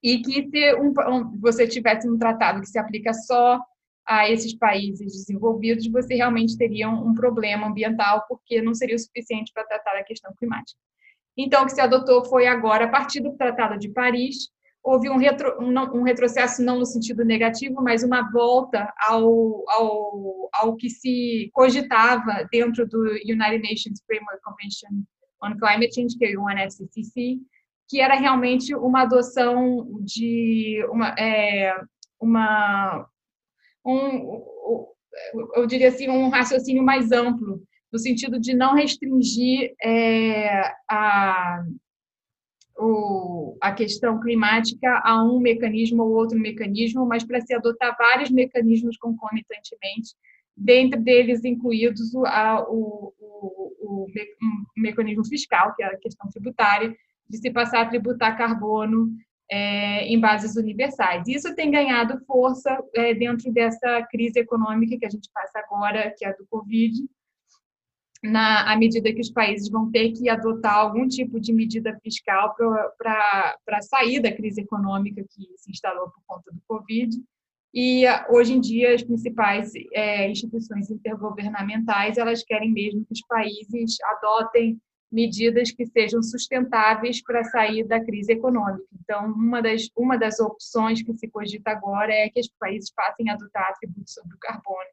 e 0.02 0.22
que 0.22 0.48
se 0.48 0.74
um, 0.76 0.92
um, 1.08 1.38
você 1.40 1.66
tivesse 1.66 2.08
um 2.08 2.18
tratado 2.18 2.60
que 2.60 2.68
se 2.68 2.78
aplica 2.78 3.12
só 3.12 3.60
a 4.06 4.28
esses 4.28 4.54
países 4.54 5.12
desenvolvidos, 5.12 5.86
você 5.88 6.14
realmente 6.14 6.56
teria 6.56 6.88
um, 6.88 7.14
problema 7.14 7.68
ambiental, 7.68 8.24
porque 8.28 8.60
não 8.60 8.74
seria 8.74 8.96
o 8.96 8.98
suficiente 8.98 9.52
para 9.52 9.64
tratar 9.64 9.96
a 9.96 10.04
questão 10.04 10.32
climática. 10.36 10.78
Então, 11.36 11.62
o 11.62 11.66
que 11.66 11.72
se 11.72 11.80
adotou 11.80 12.24
foi 12.24 12.46
agora, 12.46 12.86
a 12.86 12.88
partir 12.88 13.20
do 13.20 13.36
Tratado 13.36 13.78
de 13.78 13.88
Paris, 13.90 14.48
houve 14.82 15.08
um, 15.08 15.16
retro, 15.16 15.56
um, 15.62 15.72
um 15.98 16.02
retrocesso 16.02 16.62
não 16.62 16.78
no 16.78 16.86
sentido 16.86 17.24
negativo, 17.24 17.82
mas 17.82 18.02
uma 18.02 18.30
volta 18.32 18.92
ao, 18.98 19.64
ao, 19.70 20.50
ao 20.52 20.76
que 20.76 20.90
se 20.90 21.50
cogitava 21.52 22.48
dentro 22.50 22.88
do 22.88 23.00
United 23.24 23.58
Nations 23.58 24.02
Framework 24.06 24.42
Convention 24.42 25.04
on 25.42 25.56
Climate 25.58 25.94
Change, 25.94 26.18
que 26.18 26.26
é 26.26 26.36
o 26.36 26.44
UNFCCC, 26.44 27.38
que 27.90 28.00
era 28.00 28.14
realmente 28.14 28.72
uma 28.72 29.02
adoção 29.02 29.98
de 30.00 30.80
uma, 30.90 31.08
é, 31.18 31.74
uma 32.20 33.04
um, 33.84 34.86
eu 35.56 35.66
diria 35.66 35.88
assim, 35.88 36.08
um 36.08 36.28
raciocínio 36.28 36.84
mais 36.84 37.10
amplo, 37.10 37.60
no 37.92 37.98
sentido 37.98 38.38
de 38.38 38.54
não 38.54 38.74
restringir 38.74 39.74
é, 39.82 40.72
a, 40.88 41.64
o, 42.78 43.58
a 43.60 43.72
questão 43.72 44.20
climática 44.20 45.00
a 45.04 45.24
um 45.24 45.40
mecanismo 45.40 46.04
ou 46.04 46.12
outro 46.12 46.38
mecanismo, 46.38 47.04
mas 47.04 47.24
para 47.24 47.40
se 47.40 47.52
adotar 47.52 47.96
vários 47.98 48.30
mecanismos 48.30 48.96
concomitantemente, 48.98 50.14
dentro 50.56 51.00
deles 51.00 51.44
incluídos 51.44 52.14
o, 52.14 52.22
o, 52.22 53.12
o, 53.18 53.74
o, 53.80 54.06
mecanismo 54.76 55.26
fiscal, 55.26 55.74
que 55.74 55.82
é 55.82 55.86
a 55.86 55.98
questão 55.98 56.30
tributária, 56.30 56.94
de 57.30 57.38
se 57.38 57.50
passar 57.50 57.82
a 57.82 57.86
tributar 57.86 58.36
carbono 58.36 59.10
é, 59.50 60.06
em 60.06 60.18
bases 60.18 60.56
universais. 60.56 61.26
Isso 61.26 61.54
tem 61.54 61.70
ganhado 61.70 62.22
força 62.26 62.76
é, 62.94 63.14
dentro 63.14 63.52
dessa 63.52 64.02
crise 64.10 64.40
econômica 64.40 64.98
que 64.98 65.06
a 65.06 65.10
gente 65.10 65.30
passa 65.32 65.58
agora, 65.60 66.12
que 66.16 66.24
é 66.24 66.28
a 66.28 66.32
do 66.32 66.46
Covid, 66.48 66.94
na 68.22 68.70
à 68.70 68.76
medida 68.76 69.12
que 69.12 69.20
os 69.20 69.30
países 69.30 69.70
vão 69.70 69.90
ter 69.90 70.12
que 70.12 70.28
adotar 70.28 70.76
algum 70.76 71.08
tipo 71.08 71.40
de 71.40 71.52
medida 71.52 71.98
fiscal 72.02 72.54
para 72.54 73.82
sair 73.82 74.20
da 74.20 74.30
crise 74.30 74.60
econômica 74.60 75.22
que 75.22 75.56
se 75.56 75.70
instalou 75.70 76.10
por 76.10 76.22
conta 76.26 76.52
do 76.52 76.60
Covid. 76.68 77.16
E 77.72 78.04
hoje 78.28 78.52
em 78.52 78.60
dia 78.60 78.94
as 78.94 79.02
principais 79.02 79.72
é, 79.92 80.28
instituições 80.28 80.90
intergovernamentais 80.90 82.18
elas 82.18 82.42
querem 82.42 82.72
mesmo 82.72 83.04
que 83.06 83.12
os 83.12 83.22
países 83.26 83.96
adotem 84.04 84.78
medidas 85.10 85.70
que 85.70 85.86
sejam 85.86 86.22
sustentáveis 86.22 87.22
para 87.22 87.44
sair 87.44 87.84
da 87.84 88.02
crise 88.02 88.32
econômica. 88.32 88.86
Então, 89.02 89.26
uma 89.32 89.60
das, 89.60 89.88
uma 89.96 90.16
das 90.16 90.38
opções 90.38 91.02
que 91.02 91.12
se 91.14 91.28
cogita 91.28 91.70
agora 91.70 92.12
é 92.12 92.28
que 92.28 92.40
os 92.40 92.48
países 92.58 92.92
passem 92.92 93.28
a 93.28 93.34
adotar 93.34 93.74
tributos 93.78 94.14
sobre 94.14 94.34
o 94.34 94.38
carbono 94.38 94.90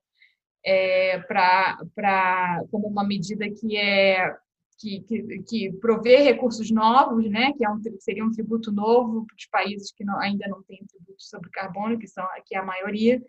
é, 0.66 1.20
para 1.20 2.64
como 2.72 2.88
uma 2.88 3.06
medida 3.06 3.50
que 3.50 3.78
é 3.78 4.36
que, 4.80 5.02
que, 5.02 5.40
que 5.44 5.74
provê 5.82 6.18
recursos 6.18 6.70
novos, 6.70 7.28
né, 7.30 7.52
que 7.58 7.66
é 7.66 7.70
um, 7.70 7.82
seria 8.00 8.24
um 8.24 8.32
tributo 8.32 8.72
novo 8.72 9.26
para 9.26 9.36
os 9.36 9.46
países 9.48 9.92
que 9.92 10.04
não, 10.04 10.20
ainda 10.20 10.48
não 10.48 10.62
têm 10.64 10.86
tributo 10.86 11.24
sobre 11.24 11.50
carbono, 11.50 11.98
que 11.98 12.08
são 12.08 12.24
aqui 12.36 12.56
a 12.56 12.64
maioria, 12.64 13.20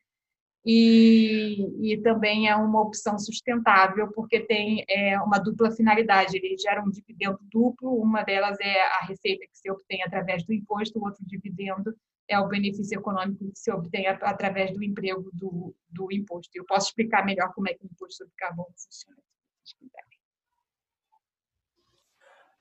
e, 0.64 1.92
e 1.92 2.02
também 2.02 2.48
é 2.48 2.56
uma 2.56 2.82
opção 2.82 3.18
sustentável, 3.18 4.10
porque 4.12 4.40
tem 4.40 4.84
é, 4.88 5.18
uma 5.20 5.38
dupla 5.38 5.70
finalidade, 5.70 6.36
ele 6.36 6.56
gera 6.58 6.82
um 6.82 6.90
dividendo 6.90 7.38
duplo, 7.42 7.94
uma 7.94 8.22
delas 8.22 8.58
é 8.60 8.82
a 8.82 9.06
receita 9.06 9.46
que 9.46 9.56
se 9.56 9.70
obtém 9.70 10.02
através 10.02 10.44
do 10.44 10.52
imposto, 10.52 10.98
o 10.98 11.04
outro 11.04 11.24
dividendo 11.24 11.94
é 12.28 12.38
o 12.38 12.46
benefício 12.46 12.98
econômico 12.98 13.50
que 13.50 13.58
se 13.58 13.72
obtém 13.72 14.06
através 14.06 14.72
do 14.72 14.84
emprego 14.84 15.30
do, 15.32 15.74
do 15.88 16.12
imposto. 16.12 16.50
Eu 16.54 16.66
posso 16.66 16.88
explicar 16.88 17.24
melhor 17.24 17.52
como 17.54 17.68
é 17.68 17.74
que 17.74 17.84
o 17.84 17.86
imposto 17.86 18.18
sobre 18.18 18.34
carbono 18.36 18.68
funciona. 18.76 19.16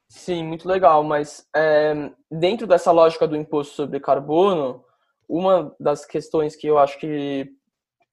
Sim, 0.08 0.46
muito 0.46 0.68
legal, 0.68 1.04
mas 1.04 1.46
é, 1.54 2.12
dentro 2.32 2.66
dessa 2.66 2.92
lógica 2.92 3.27
do 3.27 3.36
imposto 3.36 3.75
sobre 3.75 4.00
carbono, 4.00 4.86
uma 5.27 5.75
das 5.77 6.06
questões 6.06 6.56
que 6.56 6.66
eu 6.66 6.77
acho 6.77 6.98
que, 6.98 7.51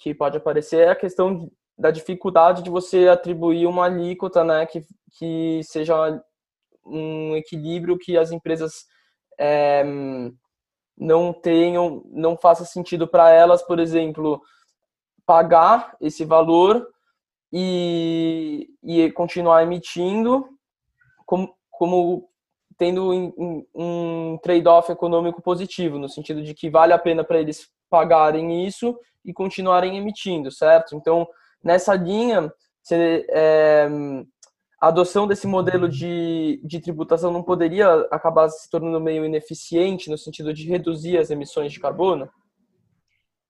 que 0.04 0.14
pode 0.14 0.36
aparecer 0.36 0.86
é 0.86 0.90
a 0.90 0.96
questão 0.96 1.50
da 1.78 1.90
dificuldade 1.90 2.62
de 2.62 2.68
você 2.68 3.08
atribuir 3.08 3.66
uma 3.66 3.86
alíquota 3.86 4.44
né, 4.44 4.66
que, 4.66 4.84
que 5.12 5.62
seja 5.64 6.22
um 6.84 7.34
equilíbrio 7.34 7.96
que 7.96 8.18
as 8.18 8.30
empresas 8.30 8.84
é, 9.40 9.82
não 10.94 11.32
tenham, 11.32 12.04
não 12.12 12.36
faça 12.36 12.66
sentido 12.66 13.08
para 13.08 13.30
elas, 13.30 13.62
por 13.62 13.80
exemplo, 13.80 14.42
pagar 15.24 15.96
esse 16.02 16.22
valor 16.22 16.86
e, 17.50 18.68
e 18.82 19.10
continuar 19.12 19.62
emitindo, 19.62 20.46
como, 21.24 21.56
como 21.70 22.28
tendo 22.76 23.10
um, 23.10 23.66
um 23.74 24.38
trade-off 24.42 24.92
econômico 24.92 25.40
positivo, 25.40 25.98
no 25.98 26.10
sentido 26.10 26.42
de 26.42 26.52
que 26.52 26.68
vale 26.68 26.92
a 26.92 26.98
pena 26.98 27.24
para 27.24 27.40
eles 27.40 27.70
pagarem 27.88 28.66
isso 28.66 28.94
e 29.24 29.32
continuarem 29.32 29.96
emitindo, 29.96 30.50
certo? 30.50 30.94
Então, 30.94 31.26
nessa 31.62 31.94
linha, 31.94 32.52
você, 32.82 33.26
é, 33.30 33.88
a 34.80 34.88
adoção 34.88 35.26
desse 35.26 35.46
modelo 35.46 35.88
de, 35.88 36.60
de 36.62 36.80
tributação 36.80 37.32
não 37.32 37.42
poderia 37.42 37.90
acabar 38.10 38.48
se 38.48 38.68
tornando 38.68 39.00
meio 39.00 39.24
ineficiente 39.24 40.10
no 40.10 40.18
sentido 40.18 40.52
de 40.52 40.68
reduzir 40.68 41.16
as 41.16 41.30
emissões 41.30 41.72
de 41.72 41.80
carbono? 41.80 42.28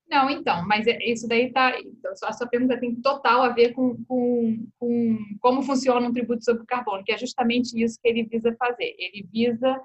Não, 0.09 0.31
então, 0.31 0.64
mas 0.69 0.87
é, 0.87 0.97
isso 1.02 1.26
daí 1.26 1.52
tá. 1.52 1.76
Então, 1.81 2.12
a 2.25 2.33
sua 2.33 2.47
pergunta 2.47 2.78
tem 2.78 2.95
total 3.00 3.43
a 3.43 3.49
ver 3.49 3.73
com, 3.73 3.97
com, 4.04 4.66
com, 4.78 5.19
como 5.40 5.62
funciona 5.62 6.06
um 6.06 6.13
tributo 6.13 6.45
sobre 6.45 6.63
o 6.63 6.67
carbono, 6.67 7.02
que 7.02 7.13
é 7.13 7.19
justamente 7.19 7.82
isso 7.82 7.99
que 8.00 8.08
ele 8.08 8.25
visa 8.25 8.54
fazer. 8.56 8.95
Ele 8.97 9.26
visa. 9.32 9.80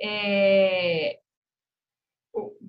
É, 0.00 1.18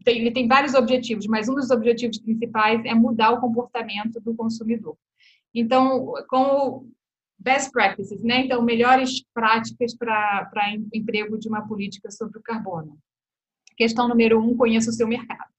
tem, 0.04 0.20
ele 0.20 0.32
tem 0.32 0.48
vários 0.48 0.74
objetivos, 0.74 1.28
mas 1.28 1.48
um 1.48 1.56
dos 1.56 1.72
objetivos 1.72 2.20
principais 2.20 2.84
é 2.86 2.94
mudar 2.94 3.32
o 3.32 3.42
comportamento 3.42 4.20
do 4.20 4.36
consumidor. 4.36 4.98
Então, 5.54 6.14
como 6.28 6.90
best 7.38 7.72
practices, 7.72 8.22
né? 8.24 8.46
Então, 8.46 8.62
melhores 8.62 9.24
práticas 9.34 9.96
para 9.96 10.50
emprego 10.94 11.38
de 11.38 11.48
uma 11.48 11.68
política 11.68 12.10
sobre 12.12 12.40
o 12.40 12.44
carbono. 12.44 12.98
Questão 13.78 14.08
número 14.08 14.40
um: 14.40 14.56
conheça 14.56 14.90
o 14.90 14.94
seu 14.94 15.08
mercado 15.08 15.54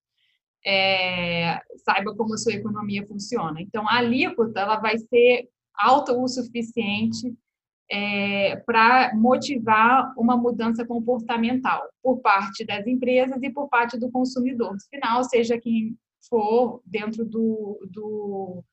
é, 0.64 1.60
saiba 1.84 2.14
como 2.14 2.34
a 2.34 2.38
sua 2.38 2.54
economia 2.54 3.06
funciona. 3.06 3.60
Então, 3.60 3.86
a 3.88 3.98
alíquota 3.98 4.60
ela 4.60 4.76
vai 4.76 4.96
ser 4.96 5.48
alta 5.74 6.12
o 6.12 6.26
suficiente 6.26 7.34
é, 7.94 8.56
para 8.66 9.14
motivar 9.14 10.12
uma 10.18 10.36
mudança 10.36 10.84
comportamental 10.84 11.80
por 12.02 12.18
parte 12.18 12.64
das 12.64 12.84
empresas 12.88 13.40
e 13.40 13.50
por 13.50 13.68
parte 13.68 13.96
do 13.96 14.10
consumidor 14.10 14.74
final, 14.90 15.22
seja 15.22 15.60
quem 15.60 15.96
for 16.28 16.82
dentro 16.84 17.24
do, 17.24 17.78
do, 17.88 18.64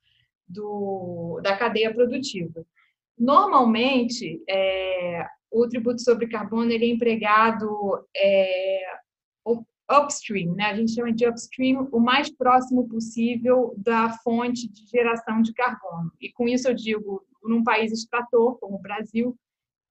do 0.48 1.40
da 1.44 1.56
cadeia 1.56 1.94
produtiva. 1.94 2.66
Normalmente, 3.16 4.42
é, 4.50 5.28
o 5.52 5.68
tributo 5.68 6.02
sobre 6.02 6.28
carbono 6.28 6.72
ele 6.72 6.86
é 6.86 6.90
empregado 6.90 8.04
é, 8.18 8.80
upstream, 10.00 10.56
né? 10.56 10.66
A 10.66 10.76
gente 10.76 10.96
chama 10.96 11.14
de 11.14 11.28
upstream 11.28 11.88
o 11.92 12.00
mais 12.00 12.36
próximo 12.36 12.88
possível 12.88 13.76
da 13.78 14.10
fonte 14.24 14.68
de 14.68 14.86
geração 14.88 15.44
de 15.44 15.54
carbono. 15.54 16.12
E 16.20 16.32
com 16.32 16.48
isso 16.48 16.68
eu 16.68 16.74
digo, 16.74 17.24
num 17.44 17.64
país 17.64 17.92
extrator 17.92 18.58
como 18.60 18.76
o 18.76 18.82
Brasil, 18.82 19.36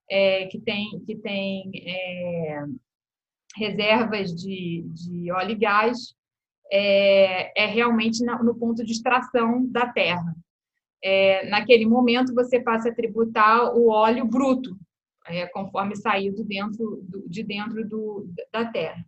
é, 0.09 0.47
que 0.47 0.59
tem 0.59 0.99
que 1.05 1.15
tem 1.15 1.71
é, 1.75 2.65
reservas 3.55 4.33
de, 4.33 4.85
de 4.93 5.31
óleo 5.31 5.51
e 5.51 5.55
gás, 5.55 6.15
é, 6.71 7.63
é 7.63 7.65
realmente 7.65 8.23
no 8.23 8.55
ponto 8.55 8.83
de 8.83 8.91
extração 8.91 9.65
da 9.67 9.87
terra. 9.87 10.35
É, 11.03 11.49
naquele 11.49 11.85
momento 11.85 12.33
você 12.33 12.59
passa 12.59 12.89
a 12.89 12.95
tributar 12.95 13.75
o 13.75 13.89
óleo 13.89 14.25
bruto, 14.25 14.77
é, 15.27 15.47
conforme 15.47 15.95
saído 15.95 16.43
dentro 16.43 17.01
do, 17.03 17.27
de 17.27 17.43
dentro 17.43 17.87
do, 17.87 18.27
da 18.51 18.65
terra. 18.65 19.03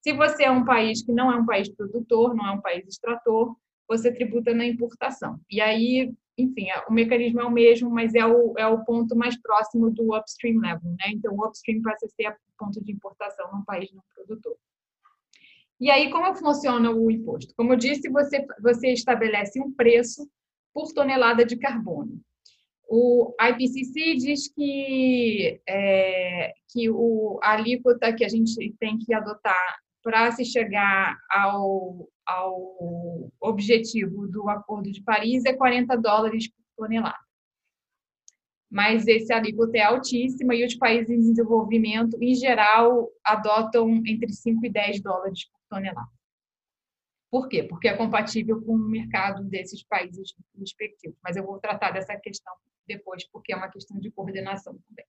Se 0.00 0.12
você 0.12 0.44
é 0.44 0.50
um 0.50 0.64
país 0.64 1.02
que 1.02 1.12
não 1.12 1.30
é 1.30 1.36
um 1.36 1.46
país 1.46 1.68
produtor, 1.68 2.34
não 2.34 2.46
é 2.46 2.50
um 2.52 2.60
país 2.60 2.86
extrator, 2.86 3.56
você 3.88 4.12
tributa 4.12 4.52
na 4.54 4.66
importação. 4.66 5.38
E 5.50 5.60
aí, 5.60 6.12
enfim, 6.36 6.66
o 6.88 6.92
mecanismo 6.92 7.40
é 7.40 7.44
o 7.44 7.50
mesmo, 7.50 7.88
mas 7.90 8.14
é 8.14 8.26
o, 8.26 8.54
é 8.58 8.66
o 8.66 8.84
ponto 8.84 9.14
mais 9.14 9.40
próximo 9.40 9.90
do 9.90 10.16
upstream 10.16 10.58
level, 10.58 10.90
né? 10.98 11.12
Então, 11.12 11.32
o 11.34 11.46
upstream 11.46 11.80
passa 11.82 12.06
a 12.06 12.08
ser 12.08 12.30
o 12.30 12.36
ponto 12.58 12.82
de 12.82 12.92
importação 12.92 13.52
num 13.52 13.64
país 13.64 13.90
não 13.92 14.02
produtor. 14.14 14.56
E 15.80 15.90
aí, 15.90 16.10
como 16.10 16.34
funciona 16.34 16.90
o 16.90 17.10
imposto? 17.10 17.54
Como 17.56 17.72
eu 17.72 17.76
disse, 17.76 18.08
você, 18.08 18.44
você 18.60 18.92
estabelece 18.92 19.60
um 19.60 19.72
preço 19.72 20.28
por 20.72 20.92
tonelada 20.92 21.44
de 21.44 21.56
carbono. 21.56 22.20
O 22.88 23.34
IPCC 23.40 24.14
diz 24.16 24.52
que, 24.52 25.60
é, 25.68 26.52
que 26.70 26.90
o, 26.90 27.38
a 27.42 27.52
alíquota 27.52 28.12
que 28.12 28.24
a 28.24 28.28
gente 28.28 28.74
tem 28.78 28.98
que 28.98 29.14
adotar 29.14 29.78
para 30.04 30.30
se 30.32 30.44
chegar 30.44 31.18
ao, 31.30 32.06
ao 32.26 33.32
objetivo 33.40 34.28
do 34.28 34.48
Acordo 34.50 34.92
de 34.92 35.02
Paris 35.02 35.44
é 35.46 35.54
40 35.54 35.96
dólares 35.96 36.46
por 36.48 36.62
tonelada. 36.76 37.18
Mas 38.70 39.06
esse 39.06 39.32
alíquota 39.32 39.78
é 39.78 39.82
altíssima 39.82 40.54
e 40.54 40.64
os 40.64 40.74
países 40.74 41.08
em 41.08 41.30
desenvolvimento, 41.30 42.18
em 42.20 42.34
geral, 42.34 43.10
adotam 43.24 43.88
entre 44.04 44.30
5 44.30 44.66
e 44.66 44.70
10 44.70 45.00
dólares 45.00 45.48
por 45.48 45.60
tonelada. 45.70 46.10
Por 47.30 47.48
quê? 47.48 47.62
Porque 47.62 47.88
é 47.88 47.96
compatível 47.96 48.62
com 48.62 48.74
o 48.74 48.78
mercado 48.78 49.42
desses 49.44 49.82
países 49.84 50.34
respectivos. 50.58 51.18
Mas 51.22 51.36
eu 51.36 51.44
vou 51.44 51.58
tratar 51.58 51.92
dessa 51.92 52.14
questão 52.16 52.52
depois, 52.86 53.26
porque 53.30 53.52
é 53.52 53.56
uma 53.56 53.70
questão 53.70 53.98
de 53.98 54.10
coordenação 54.10 54.78
também. 54.86 55.06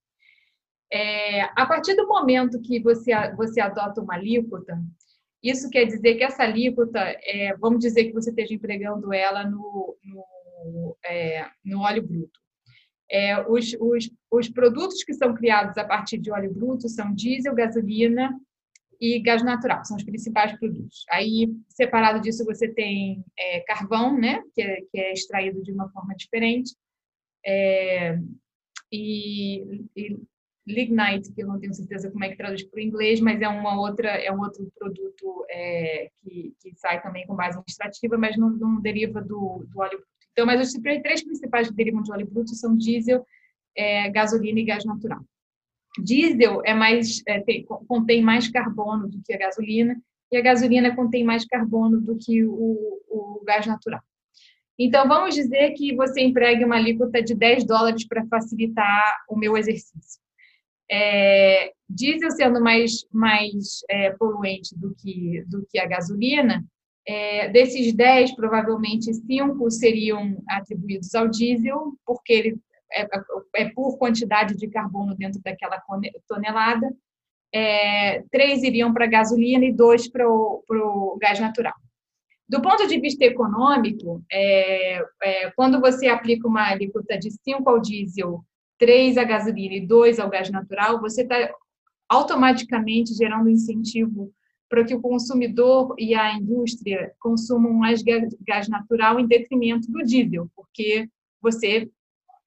É, 0.92 1.42
a 1.42 1.66
partir 1.66 1.96
do 1.96 2.08
momento 2.08 2.62
que 2.62 2.80
você, 2.80 3.12
você 3.36 3.60
adota 3.60 4.02
uma 4.02 4.16
alíquota, 4.16 4.80
isso 5.44 5.70
quer 5.70 5.86
dizer 5.86 6.16
que 6.16 6.24
essa 6.24 6.44
alíquota, 6.44 7.00
é, 7.00 7.56
vamos 7.58 7.80
dizer 7.80 8.06
que 8.06 8.14
você 8.14 8.30
esteja 8.30 8.54
empregando 8.54 9.14
ela 9.14 9.44
no, 9.44 9.96
no, 10.04 10.98
é, 11.06 11.48
no 11.64 11.82
óleo 11.82 12.04
bruto. 12.04 12.40
É, 13.10 13.40
os, 13.48 13.76
os, 13.80 14.10
os 14.32 14.50
produtos 14.50 15.04
que 15.04 15.14
são 15.14 15.36
criados 15.36 15.78
a 15.78 15.86
partir 15.86 16.18
de 16.18 16.32
óleo 16.32 16.52
bruto 16.52 16.90
são 16.90 17.14
diesel, 17.14 17.54
gasolina 17.54 18.36
e 19.00 19.20
gás 19.20 19.44
natural, 19.44 19.84
são 19.86 19.98
os 19.98 20.04
principais 20.04 20.58
produtos. 20.58 21.06
Aí, 21.12 21.54
separado 21.70 22.20
disso, 22.22 22.44
você 22.46 22.68
tem 22.68 23.24
é, 23.38 23.60
carvão, 23.62 24.18
né, 24.18 24.42
que 24.54 24.62
é, 24.62 24.82
que 24.90 25.00
é 25.00 25.14
extraído 25.14 25.62
de 25.62 25.72
uma 25.72 25.90
forma 25.90 26.16
diferente, 26.16 26.76
é, 27.46 28.18
e, 28.92 29.84
e, 29.96 30.18
lignite, 30.68 31.32
que 31.34 31.44
eu 31.44 31.48
não 31.48 31.60
tenho 31.60 31.74
certeza 31.74 32.10
como 32.10 32.24
é 32.24 32.30
que 32.30 32.38
traduz 32.38 32.64
para 32.64 32.78
o 32.78 32.82
inglês, 32.82 33.20
mas 33.20 33.42
é 33.42 33.48
uma 33.48 33.80
outra 33.80 34.10
é 34.10 34.32
um 34.32 34.40
outro 34.40 34.68
produto 34.78 35.46
é, 35.50 36.10
que, 36.22 36.54
que, 36.60 36.76
sai 36.76 37.02
também 37.02 37.26
com 37.28 37.36
base 37.36 37.60
extrativa, 37.68 38.18
mas 38.18 38.36
não, 38.36 38.50
não 38.50 38.82
deriva 38.82 39.22
do, 39.22 39.66
do 39.68 39.80
óleo 39.80 39.98
bruto. 39.98 40.08
Então, 40.32 40.46
mas 40.46 40.62
os 40.62 40.74
três 40.82 41.24
principais 41.24 41.70
que 41.70 41.76
derivam 41.76 42.02
de 42.02 42.12
óleo 42.12 42.28
bruto 42.28 42.54
são 42.56 42.76
diesel, 42.76 43.26
é, 43.76 44.10
gasolina 44.10 44.60
e 44.60 44.66
gás 44.66 44.84
natural. 44.84 45.22
Diesel 46.04 46.62
é 46.66 46.74
mais, 46.74 47.22
é, 47.28 47.40
tem, 47.42 47.64
contém 47.88 48.22
mais 48.22 48.50
carbono 48.50 49.08
do 49.08 49.22
que 49.24 49.34
a 49.34 49.38
gasolina, 49.38 49.96
e 50.32 50.38
a 50.38 50.42
gasolina 50.42 50.96
contém 50.96 51.24
mais 51.24 51.46
carbono 51.46 52.02
do 52.02 52.18
que 52.18 52.44
o, 52.44 53.02
o 53.08 53.44
gás 53.46 53.66
natural. 53.66 54.02
Então, 54.78 55.08
vamos 55.08 55.36
dizer 55.36 55.72
que 55.72 55.96
você 55.96 56.22
empregue 56.22 56.66
uma 56.66 56.76
alíquota 56.76 57.22
de 57.22 57.34
10 57.34 57.66
dólares 57.66 58.06
para 58.06 58.26
facilitar 58.26 59.24
o 59.30 59.38
meu 59.38 59.56
exercício. 59.56 60.25
É, 60.90 61.72
diesel 61.90 62.32
sendo 62.32 62.62
mais, 62.62 63.06
mais 63.12 63.80
é, 63.90 64.12
poluente 64.12 64.78
do 64.78 64.94
que, 64.96 65.44
do 65.48 65.66
que 65.70 65.80
a 65.80 65.86
gasolina, 65.86 66.64
é, 67.08 67.50
desses 67.50 67.94
10, 67.94 68.36
provavelmente 68.36 69.14
5 69.14 69.72
seriam 69.72 70.42
atribuídos 70.50 71.14
ao 71.14 71.28
diesel, 71.28 71.94
porque 72.06 72.34
ele 72.34 72.60
é, 72.92 73.08
é 73.56 73.70
por 73.70 73.98
quantidade 73.98 74.56
de 74.56 74.68
carbono 74.68 75.16
dentro 75.16 75.42
daquela 75.44 75.82
tonelada. 76.28 76.92
É, 77.54 78.24
três 78.32 78.64
iriam 78.64 78.94
para 78.94 79.06
a 79.06 79.10
gasolina 79.10 79.64
e 79.66 79.72
dois 79.72 80.10
para 80.10 80.28
o 80.28 81.18
gás 81.22 81.40
natural. 81.40 81.74
Do 82.48 82.62
ponto 82.62 82.88
de 82.88 83.00
vista 83.00 83.26
econômico, 83.26 84.24
é, 84.32 85.02
é, 85.24 85.52
quando 85.56 85.80
você 85.80 86.08
aplica 86.08 86.48
uma 86.48 86.70
alíquota 86.70 87.18
de 87.18 87.32
5 87.32 87.68
ao 87.70 87.80
diesel, 87.80 88.44
3 88.78 89.18
à 89.18 89.24
gasolina 89.24 89.76
e 89.76 89.86
2 89.86 90.20
ao 90.20 90.30
gás 90.30 90.50
natural, 90.50 91.00
você 91.00 91.22
está 91.22 91.54
automaticamente 92.08 93.14
gerando 93.14 93.50
incentivo 93.50 94.34
para 94.70 94.84
que 94.84 94.96
o 94.96 95.02
consumidor 95.02 95.96
e 95.98 96.14
a 96.16 96.34
indústria 96.34 97.14
consumam 97.20 97.74
mais 97.74 98.02
gás 98.04 98.68
natural 98.68 99.20
em 99.20 99.28
detrimento 99.28 99.92
do 99.92 100.04
diesel, 100.04 100.50
porque 100.56 101.08
você, 101.42 101.90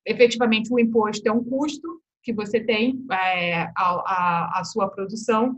efetivamente, 0.04 0.72
o 0.72 0.78
imposto 0.78 1.26
é 1.28 1.32
um 1.32 1.44
custo 1.44 2.02
que 2.22 2.32
você 2.32 2.60
tem, 2.60 3.04
é, 3.10 3.62
a, 3.62 3.72
a, 3.76 4.60
a 4.60 4.64
sua 4.64 4.88
produção 4.88 5.56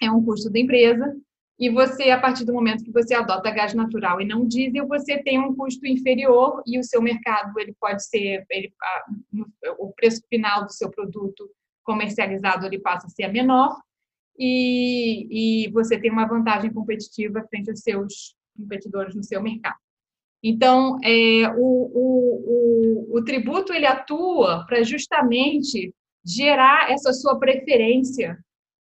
é 0.00 0.10
um 0.10 0.22
custo 0.24 0.50
da 0.50 0.58
empresa, 0.58 1.16
e 1.58 1.70
você, 1.70 2.10
a 2.10 2.20
partir 2.20 2.44
do 2.44 2.52
momento 2.52 2.84
que 2.84 2.90
você 2.90 3.14
adota 3.14 3.50
gás 3.50 3.74
natural 3.74 4.20
e 4.20 4.24
não 4.24 4.46
diesel, 4.46 4.88
você 4.88 5.22
tem 5.22 5.38
um 5.38 5.54
custo 5.54 5.86
inferior 5.86 6.62
e 6.66 6.78
o 6.78 6.84
seu 6.84 7.00
mercado 7.00 7.58
ele 7.60 7.74
pode 7.80 8.04
ser, 8.04 8.44
ele, 8.50 8.72
o 9.78 9.92
preço 9.92 10.20
final 10.28 10.64
do 10.64 10.72
seu 10.72 10.90
produto 10.90 11.48
comercializado 11.84 12.66
ele 12.66 12.80
passa 12.80 13.06
a 13.06 13.10
ser 13.10 13.28
menor 13.28 13.78
e, 14.36 15.66
e 15.66 15.70
você 15.70 15.96
tem 15.96 16.10
uma 16.10 16.26
vantagem 16.26 16.72
competitiva 16.72 17.46
frente 17.48 17.70
aos 17.70 17.80
seus 17.80 18.34
competidores 18.56 19.14
no 19.14 19.22
seu 19.22 19.40
mercado. 19.40 19.76
Então, 20.42 20.98
é, 21.02 21.48
o, 21.56 21.90
o, 21.94 23.14
o, 23.14 23.18
o 23.18 23.24
tributo 23.24 23.72
ele 23.72 23.86
atua 23.86 24.66
para 24.66 24.82
justamente 24.82 25.94
gerar 26.24 26.90
essa 26.90 27.12
sua 27.12 27.38
preferência 27.38 28.38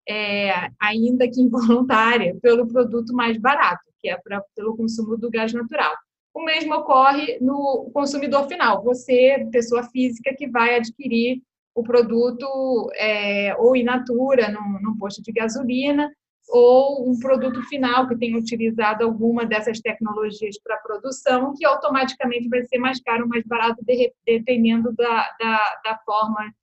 é, 0.08 0.70
ainda 0.82 1.30
que 1.30 1.42
involuntária, 1.42 2.36
pelo 2.42 2.68
produto 2.68 3.14
mais 3.14 3.38
barato, 3.38 3.84
que 4.00 4.10
é 4.10 4.18
pra, 4.18 4.42
pelo 4.56 4.76
consumo 4.76 5.18
do 5.18 5.30
gás 5.30 5.54
natural. 5.54 5.94
O 6.34 6.44
mesmo 6.44 6.74
ocorre 6.76 7.38
no 7.40 7.90
consumidor 7.94 8.48
final, 8.48 8.84
você, 8.84 9.48
pessoa 9.52 9.84
física, 9.84 10.34
que 10.36 10.48
vai 10.48 10.76
adquirir 10.76 11.42
o 11.76 11.84
produto 11.84 12.90
é, 12.96 13.56
ou 13.58 13.76
in 13.76 13.84
natura, 13.84 14.50
num, 14.50 14.80
num 14.82 14.98
posto 14.98 15.22
de 15.22 15.32
gasolina, 15.32 16.12
ou 16.50 17.10
um 17.10 17.18
produto 17.20 17.62
final 17.64 18.08
que 18.08 18.18
tenha 18.18 18.38
utilizado 18.38 19.04
alguma 19.04 19.46
dessas 19.46 19.80
tecnologias 19.80 20.58
para 20.62 20.78
produção, 20.78 21.54
que 21.56 21.66
automaticamente 21.66 22.50
vai 22.50 22.64
ser 22.66 22.78
mais 22.78 23.02
caro 23.02 23.24
ou 23.24 23.30
mais 23.30 23.44
barato, 23.46 23.84
dependendo 24.26 24.92
da, 24.94 25.30
da, 25.40 25.82
da 25.84 26.00
forma 26.06 26.54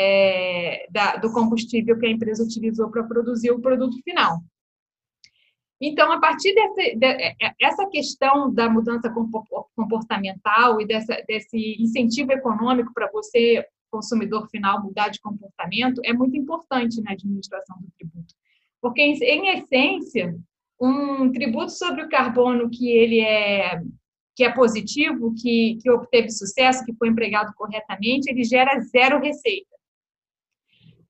é, 0.00 0.86
da, 0.90 1.16
do 1.16 1.32
combustível 1.32 1.98
que 1.98 2.06
a 2.06 2.10
empresa 2.10 2.44
utilizou 2.44 2.88
para 2.88 3.02
produzir 3.02 3.50
o 3.50 3.60
produto 3.60 4.00
final. 4.04 4.38
Então, 5.80 6.12
a 6.12 6.20
partir 6.20 6.54
desse, 6.54 6.96
de, 6.96 7.06
é, 7.06 7.34
é, 7.40 7.86
questão 7.90 8.52
da 8.54 8.70
mudança 8.70 9.12
comportamental 9.74 10.80
e 10.80 10.86
dessa, 10.86 11.20
desse 11.26 11.76
incentivo 11.82 12.30
econômico 12.30 12.92
para 12.94 13.10
você, 13.10 13.66
consumidor 13.90 14.48
final, 14.50 14.84
mudar 14.84 15.08
de 15.08 15.20
comportamento, 15.20 16.00
é 16.04 16.12
muito 16.12 16.36
importante 16.36 17.00
na 17.02 17.12
administração 17.12 17.76
do 17.80 17.90
tributo. 17.98 18.34
Porque, 18.80 19.02
em, 19.02 19.14
em 19.14 19.58
essência, 19.58 20.36
um 20.80 21.32
tributo 21.32 21.72
sobre 21.72 22.02
o 22.04 22.08
carbono 22.08 22.70
que 22.70 22.88
ele 22.88 23.20
é 23.20 23.82
que 24.36 24.44
é 24.44 24.52
positivo, 24.52 25.34
que, 25.34 25.78
que 25.82 25.90
obteve 25.90 26.30
sucesso, 26.30 26.84
que 26.84 26.94
foi 26.94 27.08
empregado 27.08 27.52
corretamente, 27.56 28.30
ele 28.30 28.44
gera 28.44 28.78
zero 28.78 29.18
receita 29.20 29.77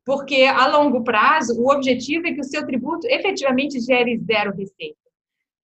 porque 0.08 0.44
a 0.44 0.66
longo 0.68 1.04
prazo 1.04 1.60
o 1.60 1.70
objetivo 1.70 2.26
é 2.26 2.32
que 2.32 2.40
o 2.40 2.44
seu 2.44 2.64
tributo 2.64 3.06
efetivamente 3.08 3.78
gere 3.78 4.16
zero 4.16 4.56
receita. 4.56 4.96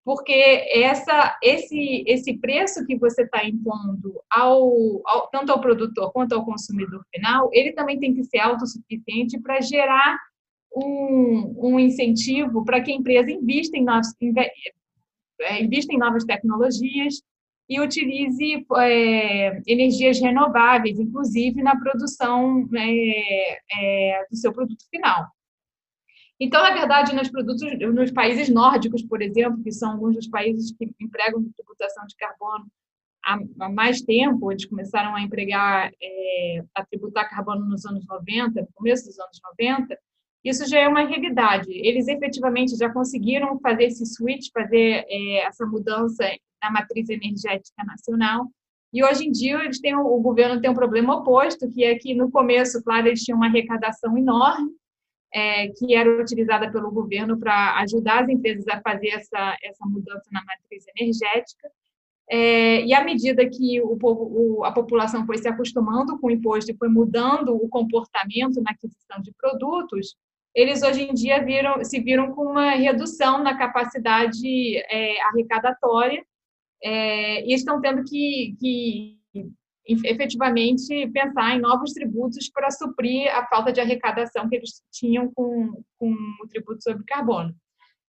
Porque 0.04 0.34
essa, 0.70 1.38
esse, 1.42 2.04
esse 2.06 2.36
preço 2.36 2.84
que 2.84 2.94
você 2.94 3.22
está 3.22 3.42
impondo 3.42 4.20
ao, 4.30 5.00
ao, 5.06 5.28
tanto 5.28 5.50
ao 5.50 5.62
produtor 5.62 6.12
quanto 6.12 6.34
ao 6.34 6.44
consumidor 6.44 7.02
final, 7.10 7.48
ele 7.54 7.72
também 7.72 7.98
tem 7.98 8.12
que 8.12 8.22
ser 8.22 8.40
autossuficiente 8.40 9.40
para 9.40 9.62
gerar 9.62 10.18
um, 10.76 11.54
um 11.56 11.80
incentivo 11.80 12.66
para 12.66 12.82
que 12.82 12.92
a 12.92 12.94
empresa 12.94 13.30
invista 13.30 13.78
em, 13.78 13.86
é, 15.40 15.62
invista 15.62 15.90
em 15.90 15.96
novas 15.96 16.24
tecnologias, 16.24 17.22
e 17.68 17.80
utilize 17.80 18.66
é, 18.76 19.62
energias 19.66 20.20
renováveis, 20.20 20.98
inclusive 20.98 21.62
na 21.62 21.78
produção 21.78 22.68
é, 22.74 23.58
é, 23.72 24.26
do 24.30 24.36
seu 24.36 24.52
produto 24.52 24.84
final. 24.90 25.26
Então, 26.38 26.62
na 26.62 26.72
verdade, 26.72 27.14
nos 27.14 27.30
produtos, 27.30 27.62
nos 27.94 28.10
países 28.10 28.48
nórdicos, 28.48 29.02
por 29.02 29.22
exemplo, 29.22 29.62
que 29.62 29.72
são 29.72 29.92
alguns 29.92 30.16
dos 30.16 30.28
países 30.28 30.76
que 30.76 30.92
empregam 31.00 31.48
tributação 31.56 32.04
de 32.06 32.16
carbono 32.16 32.66
há, 33.24 33.38
há 33.60 33.68
mais 33.68 34.02
tempo, 34.02 34.50
eles 34.50 34.66
começaram 34.66 35.14
a 35.14 35.22
empregar, 35.22 35.90
é, 36.02 36.64
a 36.74 36.84
tributar 36.84 37.30
carbono 37.30 37.64
nos 37.64 37.84
anos 37.86 38.06
90, 38.06 38.60
no 38.60 38.68
começo 38.74 39.06
dos 39.06 39.18
anos 39.18 39.40
90, 39.58 39.98
isso 40.44 40.66
já 40.68 40.78
é 40.78 40.86
uma 40.86 41.06
realidade. 41.06 41.70
Eles 41.70 42.06
efetivamente 42.06 42.76
já 42.76 42.92
conseguiram 42.92 43.58
fazer 43.60 43.84
esse 43.84 44.04
switch, 44.04 44.48
fazer 44.52 45.04
é, 45.08 45.46
essa 45.46 45.64
mudança 45.64 46.24
na 46.62 46.70
matriz 46.70 47.08
energética 47.08 47.82
nacional. 47.84 48.46
E 48.92 49.02
hoje 49.02 49.26
em 49.26 49.32
dia 49.32 49.56
eles 49.64 49.80
têm, 49.80 49.96
o 49.96 50.20
governo 50.20 50.60
tem 50.60 50.70
um 50.70 50.74
problema 50.74 51.16
oposto, 51.16 51.68
que 51.68 51.82
é 51.82 51.96
que 51.96 52.14
no 52.14 52.30
começo, 52.30 52.82
claro, 52.84 53.08
eles 53.08 53.22
tinham 53.22 53.36
uma 53.36 53.46
arrecadação 53.46 54.16
enorme, 54.16 54.70
é, 55.32 55.68
que 55.68 55.94
era 55.94 56.20
utilizada 56.20 56.70
pelo 56.70 56.92
governo 56.92 57.36
para 57.38 57.80
ajudar 57.80 58.22
as 58.22 58.28
empresas 58.28 58.68
a 58.68 58.80
fazer 58.80 59.08
essa, 59.08 59.56
essa 59.62 59.84
mudança 59.86 60.28
na 60.30 60.44
matriz 60.44 60.84
energética. 60.96 61.68
É, 62.30 62.82
e 62.84 62.94
à 62.94 63.02
medida 63.02 63.48
que 63.48 63.80
o 63.82 63.96
povo, 63.96 64.58
o, 64.58 64.64
a 64.64 64.72
população 64.72 65.26
foi 65.26 65.38
se 65.38 65.48
acostumando 65.48 66.18
com 66.18 66.28
o 66.28 66.30
imposto 66.30 66.70
e 66.70 66.76
foi 66.76 66.88
mudando 66.88 67.54
o 67.54 67.68
comportamento 67.68 68.62
na 68.62 68.70
aquisição 68.70 69.20
de 69.20 69.32
produtos, 69.32 70.14
eles 70.54 70.82
hoje 70.82 71.02
em 71.02 71.12
dia 71.12 71.44
viram, 71.44 71.82
se 71.84 72.00
viram 72.00 72.32
com 72.32 72.42
uma 72.42 72.70
redução 72.70 73.42
na 73.42 73.56
capacidade 73.58 74.76
é, 74.88 75.20
arrecadatória 75.22 76.24
é, 76.82 77.44
e 77.44 77.54
estão 77.54 77.80
tendo 77.80 78.04
que, 78.04 78.56
que 78.60 79.18
efetivamente 79.86 81.08
pensar 81.08 81.56
em 81.56 81.60
novos 81.60 81.92
tributos 81.92 82.48
para 82.48 82.70
suprir 82.70 83.28
a 83.34 83.46
falta 83.46 83.72
de 83.72 83.80
arrecadação 83.80 84.48
que 84.48 84.56
eles 84.56 84.82
tinham 84.92 85.30
com, 85.34 85.82
com 85.98 86.12
o 86.42 86.48
tributo 86.48 86.82
sobre 86.82 87.04
carbono. 87.04 87.54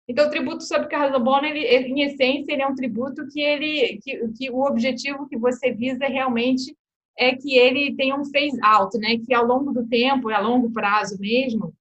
Então, 0.07 0.27
o 0.27 0.29
tributo 0.29 0.63
sobre 0.63 0.89
carbono, 0.89 1.45
ele, 1.45 1.61
em 1.61 2.01
essência, 2.01 2.51
ele 2.51 2.61
é 2.61 2.67
um 2.67 2.75
tributo 2.75 3.25
que 3.29 3.39
ele, 3.39 3.99
que, 4.03 4.27
que 4.37 4.51
o 4.51 4.65
objetivo 4.65 5.27
que 5.29 5.37
você 5.37 5.71
visa 5.71 6.05
realmente 6.07 6.75
é 7.17 7.35
que 7.35 7.55
ele 7.55 7.95
tenha 7.95 8.15
um 8.15 8.25
phase 8.25 8.59
out, 8.61 8.97
né? 8.97 9.17
Que 9.25 9.33
ao 9.33 9.45
longo 9.45 9.71
do 9.71 9.87
tempo, 9.87 10.29
a 10.29 10.39
longo 10.39 10.71
prazo 10.71 11.17
mesmo, 11.19 11.73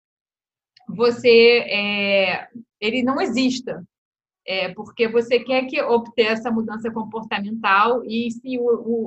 você 0.94 1.64
é, 1.68 2.48
ele 2.80 3.02
não 3.02 3.20
exista, 3.20 3.84
é, 4.46 4.68
porque 4.70 5.08
você 5.08 5.40
quer 5.40 5.66
que 5.66 5.80
obter 5.80 6.26
essa 6.26 6.50
mudança 6.50 6.90
comportamental 6.90 8.04
e 8.04 8.30
se 8.30 8.58
o, 8.58 8.62
o, 8.62 9.06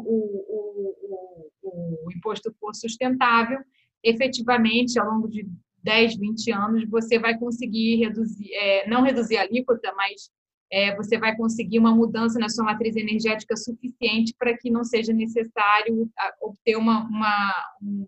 o, 0.92 1.48
o, 1.64 2.12
imposto 2.12 2.54
for 2.60 2.74
sustentável, 2.74 3.60
efetivamente, 4.04 5.00
ao 5.00 5.12
longo 5.12 5.28
de 5.28 5.48
10, 5.84 6.18
20 6.18 6.52
anos, 6.52 6.90
você 6.90 7.20
vai 7.20 7.38
conseguir 7.38 7.98
reduzir, 7.98 8.54
é, 8.54 8.88
não 8.88 9.04
reduzir 9.04 9.38
a 9.38 9.42
alíquota, 9.42 9.94
mas 9.96 10.30
é, 10.72 10.96
você 10.96 11.18
vai 11.18 11.36
conseguir 11.36 11.80
uma 11.80 11.94
mudança 11.94 12.40
na 12.40 12.50
sua 12.50 12.66
matriz 12.66 12.96
energética 12.96 13.56
suficiente 13.56 14.34
para 14.38 14.58
que 14.58 14.72
não 14.72 14.84
seja 14.84 15.14
necessário 15.14 16.10
obter 16.42 16.76
uma, 16.78 17.08
uma 17.08 17.54
um, 17.82 18.08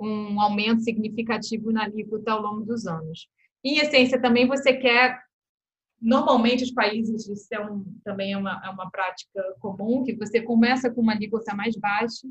um 0.00 0.40
aumento 0.40 0.82
significativo 0.82 1.70
na 1.70 1.84
alíquota 1.84 2.32
ao 2.32 2.42
longo 2.42 2.64
dos 2.64 2.86
anos. 2.86 3.28
Em 3.62 3.78
essência, 3.78 4.20
também 4.20 4.46
você 4.46 4.72
quer 4.72 5.18
Normalmente, 6.02 6.64
os 6.64 6.72
países, 6.72 7.28
isso 7.28 7.46
é 7.52 7.60
um, 7.60 7.84
também 8.02 8.32
é 8.32 8.36
uma, 8.38 8.58
é 8.64 8.70
uma 8.70 8.90
prática 8.90 9.54
comum, 9.60 10.02
que 10.02 10.16
você 10.16 10.40
começa 10.40 10.90
com 10.90 11.02
uma 11.02 11.12
alíquota 11.12 11.54
mais 11.54 11.76
baixa 11.76 12.26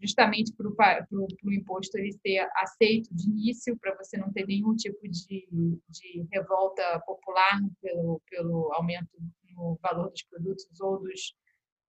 justamente 0.00 0.52
para 0.52 0.68
o 0.68 1.52
imposto 1.52 1.98
ele 1.98 2.12
ser 2.12 2.48
aceito 2.56 3.12
de 3.12 3.28
início, 3.28 3.76
para 3.78 3.96
você 3.96 4.16
não 4.16 4.32
ter 4.32 4.46
nenhum 4.46 4.74
tipo 4.76 5.08
de, 5.08 5.48
de 5.88 6.28
revolta 6.32 7.00
popular 7.00 7.60
pelo, 7.82 8.20
pelo 8.30 8.72
aumento 8.74 9.08
no 9.56 9.78
valor 9.82 10.10
dos 10.10 10.22
produtos 10.22 10.80
ou 10.80 11.00
dos, 11.00 11.34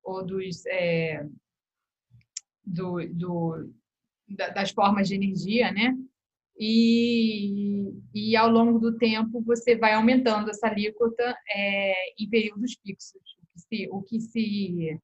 ou 0.03 0.25
dos 0.25 0.65
é, 0.65 1.23
do, 2.65 3.08
do, 3.10 3.71
das 4.29 4.71
formas 4.71 5.07
de 5.07 5.15
energia, 5.15 5.71
né? 5.71 5.95
E, 6.57 7.93
e 8.13 8.35
ao 8.35 8.49
longo 8.49 8.79
do 8.79 8.97
tempo 8.97 9.41
você 9.41 9.77
vai 9.77 9.93
aumentando 9.93 10.49
essa 10.49 10.67
alíquota 10.67 11.35
é, 11.49 11.93
em 12.21 12.29
períodos 12.29 12.75
fixos, 12.83 13.21
o 13.41 13.45
que 13.53 13.59
se, 13.59 13.89
o 13.89 14.01
que 14.01 14.19
se 14.19 14.99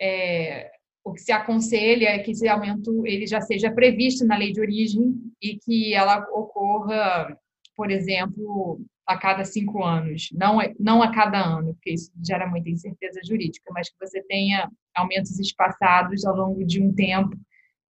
é, 0.00 0.70
o 1.02 1.12
que 1.12 1.20
se 1.20 1.32
aconselha 1.32 2.10
é 2.10 2.18
que 2.20 2.30
esse 2.30 2.46
aumento 2.46 3.04
ele 3.06 3.26
já 3.26 3.40
seja 3.40 3.70
previsto 3.72 4.24
na 4.24 4.36
lei 4.36 4.52
de 4.52 4.60
origem 4.60 5.14
e 5.42 5.56
que 5.58 5.92
ela 5.92 6.20
ocorra, 6.32 7.36
por 7.74 7.90
exemplo, 7.90 8.80
a 9.06 9.16
cada 9.16 9.44
cinco 9.44 9.82
anos, 9.82 10.28
não, 10.32 10.58
não 10.78 11.02
a 11.02 11.10
cada 11.10 11.42
ano, 11.42 11.72
porque 11.74 11.94
isso 11.94 12.12
gera 12.24 12.46
muita 12.46 12.68
incerteza 12.68 13.20
jurídica, 13.24 13.72
mas 13.72 13.88
que 13.88 13.96
você 13.98 14.22
tenha 14.24 14.70
aumentos 14.94 15.38
espaçados 15.40 16.24
ao 16.26 16.36
longo 16.36 16.64
de 16.64 16.80
um 16.82 16.94
tempo 16.94 17.34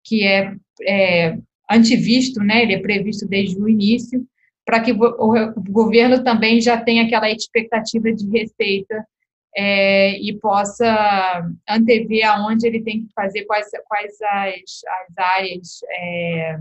que 0.05 0.27
é, 0.27 0.55
é 0.83 1.39
antivisto, 1.71 2.41
né? 2.41 2.63
ele 2.63 2.75
é 2.75 2.81
previsto 2.81 3.27
desde 3.27 3.61
o 3.61 3.69
início, 3.69 4.27
para 4.65 4.81
que 4.81 4.93
o 4.93 5.63
governo 5.71 6.23
também 6.23 6.61
já 6.61 6.81
tenha 6.81 7.05
aquela 7.05 7.31
expectativa 7.31 8.13
de 8.13 8.29
receita 8.31 9.07
é, 9.57 10.19
e 10.19 10.39
possa 10.39 11.47
antever 11.69 12.25
aonde 12.25 12.67
ele 12.67 12.83
tem 12.83 13.05
que 13.05 13.13
fazer, 13.13 13.45
quais, 13.45 13.71
quais 13.87 14.21
as, 14.23 14.83
as 14.85 15.19
áreas 15.19 15.81
é, 15.89 16.59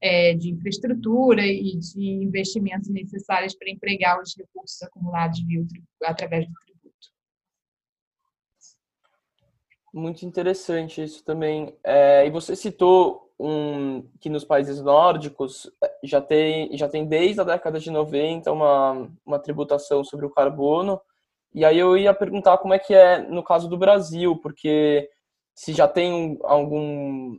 é, 0.00 0.34
de 0.34 0.50
infraestrutura 0.50 1.46
e 1.46 1.78
de 1.78 2.00
investimentos 2.00 2.88
necessários 2.88 3.56
para 3.56 3.70
empregar 3.70 4.20
os 4.20 4.36
recursos 4.36 4.82
acumulados 4.82 5.40
via, 5.46 5.64
através 6.04 6.46
do 6.46 6.52
tributo. 6.54 7.08
Muito 9.94 10.26
interessante 10.26 11.04
isso 11.04 11.24
também. 11.24 11.72
É, 11.84 12.26
e 12.26 12.30
você 12.30 12.56
citou 12.56 13.30
um, 13.38 14.02
que 14.20 14.28
nos 14.28 14.44
países 14.44 14.82
nórdicos 14.82 15.70
é, 15.80 15.98
já 16.02 16.20
tem, 16.20 16.76
já 16.76 16.88
tem 16.88 17.06
desde 17.06 17.40
a 17.40 17.44
década 17.44 17.78
de 17.78 17.92
90 17.92 18.50
uma, 18.50 19.08
uma 19.24 19.38
tributação 19.38 20.02
sobre 20.02 20.26
o 20.26 20.30
carbono, 20.30 21.00
e 21.54 21.64
aí 21.64 21.78
eu 21.78 21.96
ia 21.96 22.12
perguntar 22.12 22.58
como 22.58 22.74
é 22.74 22.78
que 22.80 22.92
é 22.92 23.18
no 23.18 23.44
caso 23.44 23.68
do 23.68 23.78
Brasil, 23.78 24.36
porque 24.38 25.08
se 25.54 25.72
já 25.72 25.86
tem 25.86 26.38
algum 26.42 27.38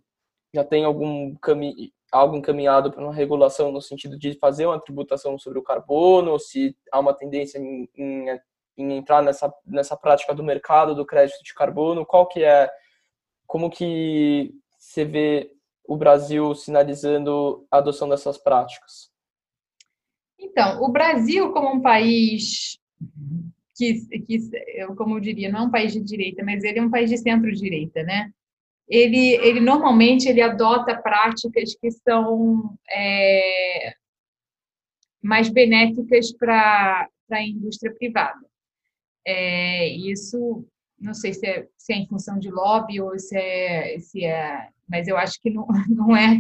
já 0.53 0.63
tem 0.63 0.85
algum 0.85 1.35
caminho 1.35 1.91
algo 2.09 2.37
encaminhado 2.37 2.89
para 2.89 3.03
uma 3.03 3.13
regulação 3.13 3.69
no 3.71 3.81
sentido 3.81 4.17
de 4.17 4.33
fazer 4.39 4.65
uma 4.65 4.79
tributação 4.79 5.37
sobre 5.37 5.59
o 5.59 5.63
carbono, 5.63 6.31
ou 6.31 6.39
se 6.39 6.73
há 6.89 6.99
uma 7.01 7.13
tendência 7.13 7.59
em, 7.59 7.89
em, 7.97 8.29
em, 8.77 8.93
entrar 8.93 9.21
nessa, 9.21 9.53
nessa 9.65 9.95
prática 9.95 10.33
do 10.33 10.43
mercado 10.43 10.95
do 10.95 11.05
crédito 11.05 11.43
de 11.43 11.53
carbono, 11.53 12.05
qual 12.05 12.27
que 12.27 12.43
é, 12.43 12.69
como 13.45 13.69
que 13.69 14.53
você 14.77 15.05
vê 15.05 15.51
o 15.88 15.95
Brasil 15.95 16.53
sinalizando 16.55 17.65
a 17.69 17.77
adoção 17.77 18.09
dessas 18.09 18.38
práticas? 18.38 19.11
Então, 20.39 20.81
o 20.81 20.89
Brasil 20.89 21.51
como 21.51 21.73
um 21.73 21.81
país 21.81 22.79
que, 23.75 23.93
que 24.21 24.39
eu, 24.75 24.95
como 24.95 25.17
eu 25.17 25.19
diria, 25.19 25.51
não 25.51 25.61
é 25.61 25.63
um 25.63 25.71
país 25.71 25.93
de 25.93 26.01
direita, 26.01 26.43
mas 26.43 26.63
ele 26.63 26.79
é 26.79 26.81
um 26.81 26.89
país 26.89 27.09
de 27.09 27.17
centro-direita, 27.17 28.03
né? 28.03 28.31
Ele, 28.88 29.35
ele 29.38 29.59
normalmente 29.59 30.29
ele 30.29 30.41
adota 30.41 30.95
práticas 30.95 31.75
que 31.75 31.91
são 31.91 32.77
é, 32.89 33.95
mais 35.21 35.49
benéficas 35.49 36.31
para 36.31 37.09
a 37.31 37.41
indústria 37.41 37.93
privada. 37.93 38.39
É, 39.25 39.88
isso, 39.88 40.65
não 40.99 41.13
sei 41.13 41.33
se 41.33 41.45
é, 41.45 41.67
se 41.77 41.93
é 41.93 41.97
em 41.97 42.07
função 42.07 42.38
de 42.38 42.49
lobby 42.49 43.01
ou 43.01 43.17
se 43.17 43.35
é, 43.35 43.99
se 43.99 44.23
é, 44.23 44.69
mas 44.88 45.07
eu 45.07 45.17
acho 45.17 45.41
que 45.41 45.49
não, 45.49 45.67
não 45.89 46.15
é 46.15 46.39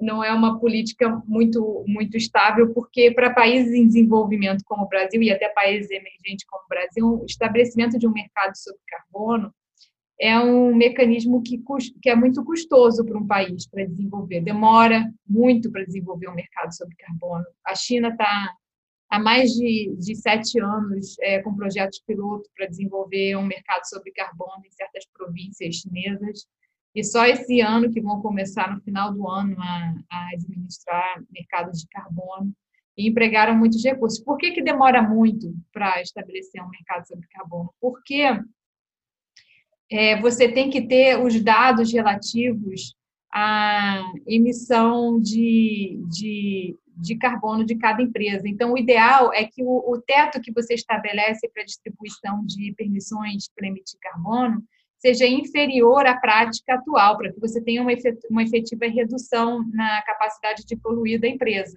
não 0.00 0.24
é 0.24 0.32
uma 0.32 0.58
política 0.58 1.08
muito, 1.26 1.84
muito 1.86 2.16
estável, 2.16 2.72
porque 2.72 3.10
para 3.10 3.34
países 3.34 3.74
em 3.74 3.86
desenvolvimento 3.86 4.64
como 4.64 4.84
o 4.84 4.88
Brasil 4.88 5.22
e 5.22 5.30
até 5.30 5.48
países 5.50 5.90
emergentes 5.90 6.46
como 6.48 6.64
o 6.64 6.68
Brasil, 6.68 7.20
o 7.22 7.26
estabelecimento 7.26 7.98
de 7.98 8.06
um 8.06 8.12
mercado 8.12 8.56
sobre 8.56 8.80
carbono 8.88 9.52
é 10.20 10.38
um 10.38 10.74
mecanismo 10.74 11.42
que, 11.42 11.62
que 12.02 12.10
é 12.10 12.14
muito 12.14 12.44
custoso 12.44 13.04
para 13.04 13.16
um 13.16 13.26
país 13.26 13.66
para 13.66 13.86
desenvolver. 13.86 14.42
Demora 14.42 15.10
muito 15.26 15.70
para 15.72 15.84
desenvolver 15.84 16.28
um 16.28 16.34
mercado 16.34 16.74
sobre 16.74 16.94
carbono. 16.96 17.44
A 17.66 17.74
China 17.74 18.08
está 18.08 18.52
há 19.10 19.18
mais 19.18 19.50
de, 19.50 19.94
de 19.98 20.14
sete 20.14 20.60
anos 20.60 21.16
é, 21.20 21.42
com 21.42 21.54
projetos 21.54 22.00
piloto 22.06 22.48
para 22.56 22.66
desenvolver 22.66 23.36
um 23.36 23.44
mercado 23.44 23.84
sobre 23.84 24.12
carbono 24.12 24.62
em 24.64 24.70
certas 24.70 25.04
províncias 25.12 25.76
chinesas. 25.76 26.46
E 26.94 27.04
só 27.04 27.26
esse 27.26 27.60
ano 27.60 27.90
que 27.90 28.00
vão 28.00 28.22
começar, 28.22 28.72
no 28.72 28.80
final 28.80 29.12
do 29.12 29.28
ano, 29.28 29.56
a, 29.60 29.94
a 30.10 30.28
administrar 30.34 31.22
mercados 31.30 31.80
de 31.80 31.88
carbono 31.88 32.52
e 32.96 33.08
empregaram 33.08 33.56
muitos 33.56 33.82
recursos. 33.84 34.22
Por 34.22 34.36
que, 34.36 34.52
que 34.52 34.62
demora 34.62 35.02
muito 35.02 35.54
para 35.72 36.00
estabelecer 36.00 36.62
um 36.62 36.68
mercado 36.68 37.06
sobre 37.06 37.26
carbono? 37.28 37.72
Porque 37.80 38.24
é, 39.90 40.20
você 40.20 40.50
tem 40.50 40.70
que 40.70 40.82
ter 40.82 41.20
os 41.20 41.42
dados 41.42 41.92
relativos 41.92 42.94
à 43.32 44.02
emissão 44.26 45.20
de, 45.20 46.00
de, 46.08 46.76
de 46.96 47.16
carbono 47.16 47.64
de 47.64 47.76
cada 47.76 48.02
empresa. 48.02 48.48
Então, 48.48 48.72
o 48.72 48.78
ideal 48.78 49.32
é 49.32 49.44
que 49.44 49.62
o, 49.62 49.92
o 49.92 50.00
teto 50.00 50.40
que 50.40 50.52
você 50.52 50.74
estabelece 50.74 51.48
para 51.48 51.64
distribuição 51.64 52.44
de 52.44 52.74
permissões 52.76 53.48
para 53.54 53.68
emitir 53.68 53.98
carbono 54.00 54.62
seja 54.98 55.26
inferior 55.26 56.06
à 56.06 56.14
prática 56.16 56.74
atual, 56.74 57.16
para 57.16 57.32
que 57.32 57.40
você 57.40 57.60
tenha 57.60 57.82
uma 57.82 58.42
efetiva 58.42 58.86
redução 58.86 59.64
na 59.72 60.02
capacidade 60.02 60.64
de 60.66 60.76
poluir 60.76 61.18
da 61.18 61.26
empresa. 61.26 61.76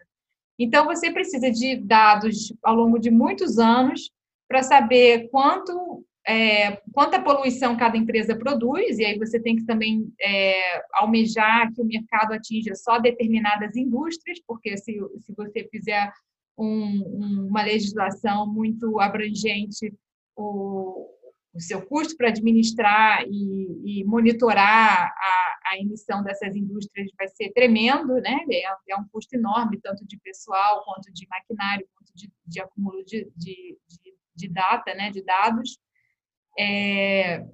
Então, 0.60 0.86
você 0.86 1.10
precisa 1.12 1.50
de 1.50 1.78
dados 1.78 2.54
ao 2.62 2.76
longo 2.76 3.00
de 3.00 3.10
muitos 3.10 3.58
anos 3.58 4.12
para 4.48 4.62
saber 4.62 5.30
quanto 5.30 6.06
é, 6.26 6.82
quanta 6.94 7.22
poluição 7.22 7.76
cada 7.76 7.98
empresa 7.98 8.36
produz, 8.36 8.98
e 8.98 9.06
aí 9.06 9.18
você 9.18 9.40
tem 9.40 9.56
que 9.56 9.66
também 9.66 10.12
é, 10.22 10.84
almejar 10.94 11.72
que 11.74 11.82
o 11.82 11.86
mercado 11.86 12.34
atinja 12.34 12.76
só 12.76 13.00
determinadas 13.00 13.76
indústrias, 13.76 14.40
porque 14.48 14.78
se, 14.78 14.98
se 15.20 15.34
você 15.36 15.68
fizer 15.70 16.12
um, 16.58 17.48
uma 17.48 17.64
legislação 17.64 18.48
muito 18.48 19.00
abrangente, 19.00 19.94
o, 20.36 21.10
o 21.54 21.60
seu 21.60 21.86
custo 21.86 22.18
para 22.18 22.30
administrar 22.30 23.24
e, 23.28 24.00
e 24.00 24.04
monitorar 24.06 25.14
a, 25.16 25.60
a, 25.72 25.78
emissão 25.78 26.24
dessas 26.24 26.56
indústrias 26.56 27.10
vai 27.18 27.28
ser 27.28 27.52
tremendo, 27.52 28.14
né? 28.22 28.40
É, 28.52 28.64
é, 28.90 28.96
um 28.98 29.08
custo 29.12 29.36
enorme, 29.36 29.80
tanto 29.80 30.06
de 30.06 30.18
pessoal, 30.18 30.84
quanto 30.84 31.12
de 31.14 31.28
maquinário, 31.28 31.88
quanto 31.96 32.12
de, 32.16 32.32
de 32.48 32.60
acúmulo 32.60 33.04
de, 33.06 33.32
de, 33.36 33.78
de, 34.36 34.48
data, 34.50 34.96
né? 34.96 35.12
De 35.12 35.24
dados. 35.24 35.78
É, 36.58 37.46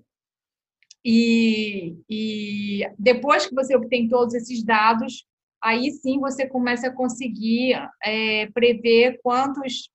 e, 1.04 1.96
e 2.10 2.82
depois 2.98 3.46
que 3.46 3.56
você 3.56 3.76
obtém 3.76 4.08
todos 4.08 4.34
esses 4.34 4.64
dados, 4.64 5.26
aí 5.62 5.92
sim 5.92 6.20
você 6.20 6.48
começa 6.48 6.88
a 6.88 6.94
conseguir 6.94 7.76
é, 8.04 8.48
prever 8.52 9.20
quantos 9.22 9.90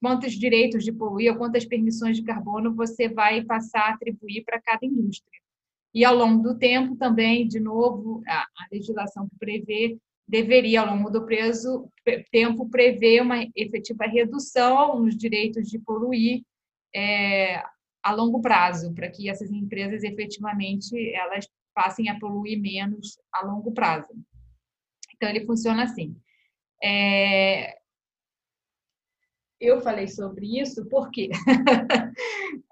quantos 0.00 0.32
direitos 0.32 0.84
de 0.84 0.92
poluir 0.92 1.32
ou 1.32 1.38
quantas 1.38 1.64
permissões 1.64 2.16
de 2.16 2.22
carbono 2.22 2.72
você 2.72 3.08
vai 3.08 3.42
passar 3.42 3.80
a 3.80 3.94
atribuir 3.94 4.44
para 4.44 4.60
cada 4.60 4.86
indústria. 4.86 5.40
E 5.92 6.04
ao 6.04 6.14
longo 6.14 6.40
do 6.40 6.56
tempo 6.56 6.94
também, 6.96 7.48
de 7.48 7.58
novo, 7.58 8.22
a, 8.26 8.42
a 8.42 8.66
legislação 8.70 9.28
que 9.28 9.36
prevê 9.36 9.98
deveria, 10.26 10.82
ao 10.82 10.94
longo 10.94 11.10
do 11.10 11.24
preso, 11.24 11.90
tempo, 12.30 12.68
prever 12.68 13.22
uma 13.22 13.42
efetiva 13.56 14.04
redução 14.04 15.00
nos 15.00 15.16
direitos 15.16 15.68
de 15.68 15.78
poluir 15.78 16.42
é, 16.94 17.62
a 18.02 18.12
longo 18.12 18.40
prazo, 18.40 18.94
para 18.94 19.10
que 19.10 19.28
essas 19.28 19.50
empresas 19.50 20.02
efetivamente 20.02 20.94
elas 21.14 21.46
passem 21.74 22.08
a 22.08 22.18
poluir 22.18 22.60
menos 22.60 23.18
a 23.32 23.44
longo 23.44 23.72
prazo. 23.72 24.12
Então, 25.14 25.28
ele 25.28 25.44
funciona 25.44 25.84
assim. 25.84 26.16
É, 26.82 27.76
eu 29.60 29.80
falei 29.80 30.06
sobre 30.06 30.60
isso 30.60 30.86
porque 30.88 31.30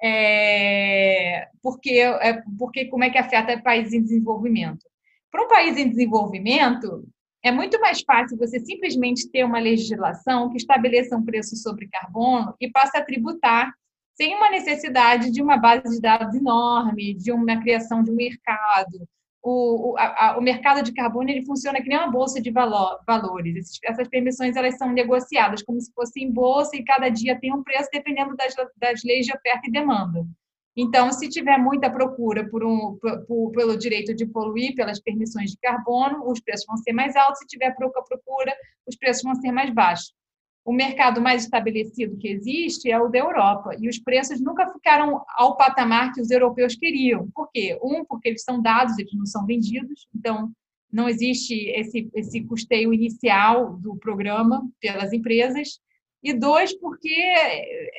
é, 0.03 1.49
porque 1.61 1.99
é, 1.99 2.43
porque 2.57 2.85
como 2.87 3.03
é 3.03 3.11
que 3.11 3.19
afeta 3.19 3.61
países 3.61 3.93
em 3.93 4.03
desenvolvimento 4.03 4.87
para 5.31 5.45
um 5.45 5.49
país 5.49 5.77
em 5.77 5.89
desenvolvimento 5.89 7.05
é 7.43 7.51
muito 7.51 7.81
mais 7.81 8.01
fácil 8.03 8.39
você 8.39 8.61
simplesmente 8.61 9.29
ter 9.31 9.45
uma 9.45 9.59
legislação 9.59 10.49
que 10.51 10.57
estabeleça 10.57 11.17
um 11.17 11.25
preço 11.25 11.57
sobre 11.57 11.89
carbono 11.89 12.55
e 12.61 12.71
passe 12.71 12.97
a 12.97 13.05
tributar 13.05 13.73
sem 14.17 14.35
uma 14.35 14.51
necessidade 14.51 15.31
de 15.31 15.43
uma 15.43 15.59
base 15.59 15.95
de 15.95 16.01
dados 16.01 16.35
enorme, 16.35 17.15
de 17.15 17.31
uma 17.31 17.61
criação 17.61 18.03
de 18.03 18.11
um 18.11 18.15
mercado. 18.15 19.07
O, 19.43 19.93
o, 19.93 19.99
a, 19.99 20.37
o 20.39 20.43
mercado 20.43 20.83
de 20.83 20.93
carbono 20.93 21.31
ele 21.31 21.45
funciona 21.45 21.81
que 21.81 21.89
nem 21.89 21.99
uma 21.99 22.11
bolsa 22.11 22.41
de 22.41 22.51
valor, 22.51 22.99
valores. 23.07 23.79
essas 23.85 24.09
permissões 24.09 24.57
elas 24.57 24.77
são 24.77 24.91
negociadas 24.91 25.63
como 25.63 25.81
se 25.81 25.93
fossem 25.93 26.33
bolsa 26.33 26.75
e 26.75 26.83
cada 26.83 27.09
dia 27.11 27.39
tem 27.39 27.55
um 27.55 27.63
preço 27.63 27.89
dependendo 27.93 28.35
das, 28.35 28.55
das 28.77 29.05
leis 29.05 29.27
de 29.27 29.33
oferta 29.33 29.69
e 29.69 29.71
demanda. 29.71 30.27
Então, 30.77 31.13
se 31.13 31.29
tiver 31.29 31.59
muita 31.59 31.89
procura 31.89 32.49
por 32.51 32.65
um, 32.65 32.99
por, 33.27 33.53
pelo 33.53 33.79
direito 33.79 34.15
de 34.15 34.27
poluir, 34.27 34.75
pelas 34.75 35.01
permissões 35.01 35.53
de 35.53 35.59
carbono, 35.59 36.29
os 36.29 36.41
preços 36.41 36.67
vão 36.67 36.77
ser 36.77 36.93
mais 36.93 37.15
altos. 37.17 37.39
Se 37.39 37.47
tiver 37.47 37.75
pouca 37.77 38.03
procura, 38.03 38.55
os 38.87 38.97
preços 38.97 39.23
vão 39.23 39.35
ser 39.37 39.53
mais 39.53 39.73
baixos 39.73 40.13
o 40.67 40.73
mercado 40.73 41.21
mais 41.21 41.45
estabelecido 41.45 42.17
que 42.17 42.27
existe 42.27 42.91
é 42.91 43.01
o 43.01 43.09
da 43.09 43.19
Europa. 43.19 43.77
E 43.79 43.89
os 43.89 44.01
preços 44.01 44.41
nunca 44.41 44.67
ficaram 44.73 45.25
ao 45.37 45.57
patamar 45.57 46.13
que 46.13 46.21
os 46.21 46.29
europeus 46.29 46.75
queriam. 46.75 47.31
Por 47.33 47.49
quê? 47.53 47.79
Um, 47.81 48.05
porque 48.05 48.31
eles 48.31 48.43
são 48.43 48.61
dados, 48.61 48.99
eles 48.99 49.15
não 49.15 49.25
são 49.25 49.47
vendidos. 49.47 50.09
Então, 50.13 50.51
não 50.93 51.09
existe 51.09 51.55
esse, 51.71 52.11
esse 52.13 52.41
custeio 52.43 52.93
inicial 52.93 53.77
do 53.77 53.97
programa 53.97 54.69
pelas 54.81 55.13
empresas. 55.13 55.79
E 56.21 56.33
dois, 56.33 56.77
porque 56.77 57.15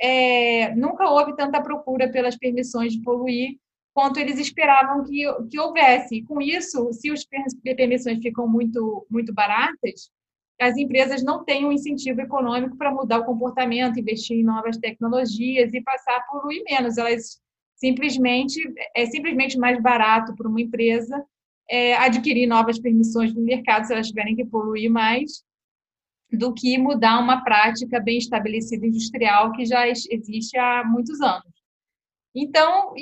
é, 0.02 0.76
nunca 0.76 1.10
houve 1.10 1.38
tanta 1.38 1.62
procura 1.62 2.12
pelas 2.12 2.36
permissões 2.36 2.92
de 2.92 3.02
poluir 3.02 3.58
quanto 3.94 4.20
eles 4.20 4.38
esperavam 4.38 5.06
que, 5.06 5.24
que 5.50 5.58
houvesse. 5.58 6.18
E 6.18 6.24
com 6.24 6.42
isso, 6.42 6.92
se 6.92 7.10
as 7.10 7.24
permissões 7.64 8.20
ficam 8.22 8.46
muito, 8.46 9.08
muito 9.10 9.34
baratas, 9.34 10.12
as 10.60 10.76
empresas 10.76 11.24
não 11.24 11.44
têm 11.44 11.66
um 11.66 11.72
incentivo 11.72 12.22
econômico 12.22 12.76
para 12.78 12.92
mudar 12.92 13.20
o 13.20 13.26
comportamento, 13.26 14.00
investir 14.00 14.38
em 14.38 14.44
novas 14.44 14.78
tecnologias 14.78 15.74
e 15.74 15.82
passar 15.82 16.18
a 16.18 16.22
poluir 16.22 16.64
menos. 16.70 16.98
Elas 16.98 17.40
simplesmente 17.76 18.60
é 18.96 19.06
simplesmente 19.06 19.58
mais 19.58 19.82
barato 19.82 20.36
para 20.36 20.48
uma 20.48 20.62
empresa 20.62 21.24
é, 21.70 21.96
adquirir 21.98 22.48
novas 22.48 22.80
permissões 22.80 23.34
no 23.34 23.42
mercado 23.42 23.86
se 23.86 23.94
elas 23.94 24.08
tiverem 24.08 24.36
que 24.36 24.46
poluir 24.46 24.90
mais 24.90 25.44
do 26.32 26.54
que 26.54 26.78
mudar 26.78 27.20
uma 27.20 27.44
prática 27.44 28.00
bem 28.00 28.18
estabelecida 28.18 28.86
industrial 28.86 29.52
que 29.54 29.66
já 29.66 29.88
existe 29.88 30.58
há 30.58 30.84
muitos 30.84 31.22
anos. 31.22 31.54
Então, 32.36 32.94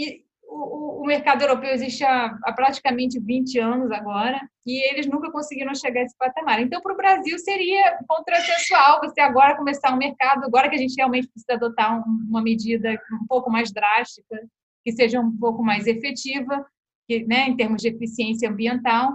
o, 0.48 1.02
o, 1.02 1.06
mercado 1.06 1.42
europeu 1.42 1.72
existe 1.72 2.04
há, 2.04 2.38
há, 2.44 2.54
praticamente 2.54 3.20
20 3.20 3.60
anos 3.60 3.92
agora 3.92 4.40
e 4.66 4.92
eles 4.92 5.08
nunca 5.08 5.32
conseguiram 5.32 5.74
chegar 5.76 6.02
a 6.02 6.04
esse 6.04 6.18
patamar. 6.18 6.62
Então, 6.62 6.82
para 6.82 6.94
o 6.94 6.98
Brasil, 6.98 7.38
seria 7.40 7.98
contrassensual 8.08 9.00
você 9.02 9.22
agora 9.22 9.56
começar 9.56 9.94
um 9.94 9.98
mercado, 9.98 10.46
agora 10.46 10.70
que 10.70 10.76
a 10.76 10.80
gente 10.80 10.96
realmente 10.96 11.28
precisa 11.28 11.54
adotar 11.54 12.00
um, 12.00 12.04
uma 12.30 12.42
medida 12.42 12.92
um 13.22 13.28
pouco 13.28 13.50
mais 13.52 13.72
drástica, 13.72 14.48
que 14.84 14.92
seja 14.92 15.20
um 15.20 15.36
pouco 15.38 15.64
mais 15.64 15.88
efetiva, 15.88 16.66
que, 17.08 17.26
né, 17.26 17.48
em 17.50 17.56
termos 17.56 17.82
de 17.82 17.90
eficiência 17.90 18.50
ambiental, 18.50 19.12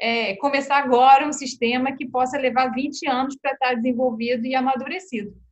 é, 0.00 0.36
começar 0.36 0.78
agora 0.78 1.26
um 1.26 1.32
sistema 1.32 1.92
que 1.92 2.06
possa 2.06 2.38
levar 2.38 2.68
20 2.68 3.06
anos 3.06 3.36
para 3.40 3.52
estar 3.52 3.74
desenvolvido 3.74 4.46
e 4.46 4.54
amadurecido 4.54 5.43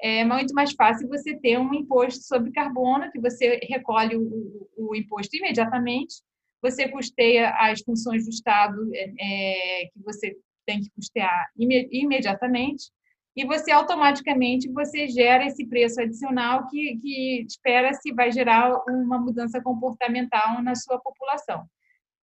é 0.00 0.24
muito 0.24 0.54
mais 0.54 0.72
fácil 0.72 1.08
você 1.08 1.36
ter 1.36 1.58
um 1.58 1.74
imposto 1.74 2.22
sobre 2.24 2.52
carbono, 2.52 3.10
que 3.10 3.20
você 3.20 3.60
recolhe 3.68 4.16
o, 4.16 4.68
o 4.76 4.94
imposto 4.94 5.36
imediatamente, 5.36 6.22
você 6.62 6.88
custeia 6.88 7.50
as 7.50 7.80
funções 7.82 8.24
do 8.24 8.30
Estado 8.30 8.76
é, 8.94 9.12
é 9.20 9.86
que 9.86 10.00
você 10.04 10.36
tem 10.66 10.80
que 10.80 10.90
custear 10.90 11.46
imediatamente, 11.56 12.90
e 13.38 13.44
você 13.44 13.70
automaticamente 13.70 14.68
você 14.68 15.06
gera 15.06 15.46
esse 15.46 15.64
preço 15.64 16.00
adicional 16.00 16.66
que, 16.68 16.98
que 17.00 17.46
espera-se 17.48 18.12
vai 18.12 18.32
gerar 18.32 18.82
uma 18.88 19.18
mudança 19.18 19.62
comportamental 19.62 20.60
na 20.60 20.74
sua 20.74 20.98
população. 20.98 21.64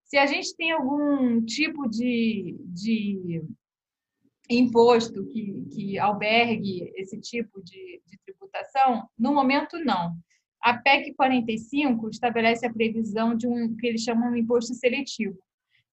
Se 0.04 0.18
a 0.18 0.26
gente 0.26 0.54
tem 0.58 0.72
algum 0.72 1.42
tipo 1.46 1.90
de, 1.90 2.58
de 2.66 3.42
imposto 4.50 5.26
que, 5.28 5.66
que 5.74 6.00
albergue 6.00 6.92
esse 6.96 7.20
tipo 7.20 7.62
de, 7.64 8.02
de 8.06 8.18
tributação? 8.26 9.08
No 9.18 9.34
momento, 9.34 9.78
não. 9.80 10.16
A 10.62 10.74
PEC 10.74 11.14
45 11.14 12.10
estabelece 12.10 12.66
a 12.66 12.74
previsão 12.74 13.36
de 13.36 13.48
um 13.48 13.76
que 13.76 13.88
eles 13.88 14.02
chamam 14.02 14.32
de 14.32 14.40
imposto 14.40 14.74
seletivo, 14.74 15.38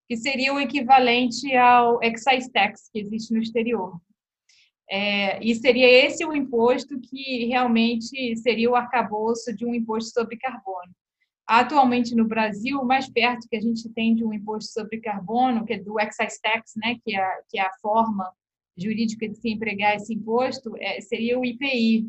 que 0.09 0.17
seria 0.17 0.53
o 0.55 0.61
equivalente 0.61 1.55
ao 1.55 2.03
excise 2.03 2.51
tax 2.51 2.89
que 2.91 3.01
existe 3.01 3.35
no 3.35 3.41
exterior. 3.41 4.01
É, 4.91 5.43
e 5.43 5.55
seria 5.55 5.87
esse 5.87 6.25
o 6.25 6.35
imposto 6.35 7.01
que 7.01 7.47
realmente 7.47 8.37
seria 8.37 8.71
o 8.71 8.75
arcabouço 8.75 9.55
de 9.55 9.65
um 9.65 9.75
imposto 9.75 10.13
sobre 10.13 10.37
carbono. 10.37 10.93
Atualmente 11.47 12.15
no 12.15 12.27
Brasil, 12.27 12.79
o 12.79 12.87
mais 12.87 13.09
perto 13.11 13.49
que 13.49 13.57
a 13.57 13.61
gente 13.61 13.89
tem 13.91 14.15
de 14.15 14.25
um 14.25 14.33
imposto 14.33 14.73
sobre 14.73 15.01
carbono, 15.01 15.65
que 15.65 15.75
é 15.75 15.79
do 15.79 15.99
excise 15.99 16.41
tax, 16.41 16.73
né, 16.77 16.99
que 17.05 17.17
é, 17.17 17.41
que 17.49 17.59
é 17.59 17.63
a 17.63 17.73
forma 17.81 18.31
jurídica 18.77 19.29
de 19.29 19.37
se 19.37 19.51
empregar 19.51 19.97
esse 19.97 20.15
imposto 20.15 20.75
é, 20.79 21.01
seria 21.01 21.39
o 21.39 21.45
IPI. 21.45 22.07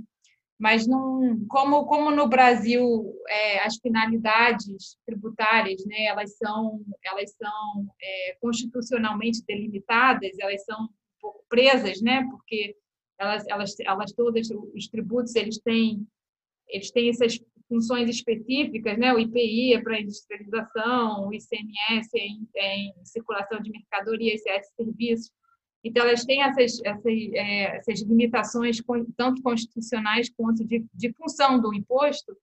Mas, 0.60 0.88
não, 0.88 1.46
como, 1.50 1.86
como 1.86 2.12
no 2.12 2.28
Brasil 2.28 3.14
é, 3.28 3.60
as 3.66 3.78
finalidades 3.78 4.98
tributárias 5.06 5.84
né, 5.86 6.06
elas 6.06 6.38
são, 6.38 6.82
elas 7.04 7.36
são 7.36 7.88
é, 8.02 8.38
constitucionalmente 8.40 9.44
delimitadas, 9.46 10.38
elas 10.40 10.64
são 10.64 10.84
um 10.84 10.90
pouco 11.20 11.44
presas, 11.50 12.02
né, 12.02 12.26
porque 12.30 12.78
elas, 13.20 13.44
elas, 13.48 13.80
elas 13.80 14.12
todas, 14.14 14.48
os 14.74 14.88
tributos, 14.88 15.36
eles 15.36 15.60
têm, 15.60 16.08
eles 16.70 16.92
têm 16.92 17.10
essas 17.10 17.40
funções 17.68 18.10
específicas, 18.10 18.98
né? 18.98 19.14
O 19.14 19.20
IPI 19.20 19.74
é 19.74 19.82
para 19.82 20.00
industrialização, 20.00 21.28
o 21.28 21.34
ICMS 21.34 22.10
é 22.16 22.20
em, 22.20 22.48
é 22.56 22.76
em 22.78 23.06
circulação 23.06 23.60
de 23.60 23.72
mercadoria, 23.72 24.36
ICS 24.36 24.48
é 24.48 24.62
serviços. 24.62 25.32
Então, 25.84 26.06
elas 26.06 26.24
têm 26.24 26.42
essas, 26.42 26.80
essas, 26.84 27.14
é, 27.34 27.78
essas 27.78 28.02
limitações, 28.02 28.82
tanto 29.18 29.42
constitucionais 29.42 30.30
quanto 30.30 30.64
de, 30.64 30.86
de 30.94 31.14
função 31.14 31.60
do 31.60 31.74
imposto, 31.74 32.36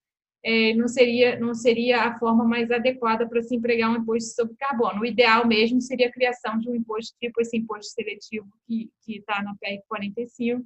é, 0.43 0.75
não, 0.75 0.89
seria, 0.89 1.39
não 1.39 1.55
seria 1.55 2.03
a 2.03 2.19
forma 2.19 2.45
mais 2.45 2.71
adequada 2.71 3.29
para 3.29 3.43
se 3.43 3.55
empregar 3.55 3.91
um 3.91 3.97
imposto 3.97 4.35
sobre 4.35 4.57
carbono. 4.57 5.01
O 5.01 5.07
ideal 5.07 5.47
mesmo 5.47 5.81
seria 5.81 6.09
a 6.09 6.13
criação 6.13 6.59
de 6.59 6.69
um 6.69 6.75
imposto 6.75 7.15
tipo 7.21 7.41
esse 7.41 7.57
imposto 7.57 7.93
seletivo 7.93 8.49
que 8.67 8.91
está 9.07 9.43
na 9.43 9.55
PEC 9.57 9.83
45, 9.87 10.65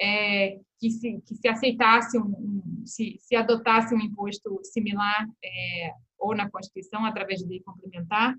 é, 0.00 0.58
que, 0.78 0.90
se, 0.90 1.20
que 1.26 1.34
se 1.34 1.48
aceitasse, 1.48 2.18
um, 2.18 2.26
um, 2.26 2.82
se, 2.86 3.16
se 3.20 3.36
adotasse 3.36 3.94
um 3.94 4.00
imposto 4.00 4.60
similar 4.64 5.28
é, 5.44 5.92
ou 6.18 6.34
na 6.34 6.50
Constituição, 6.50 7.04
através 7.04 7.40
de 7.40 7.46
lei 7.46 7.60
complementar, 7.60 8.36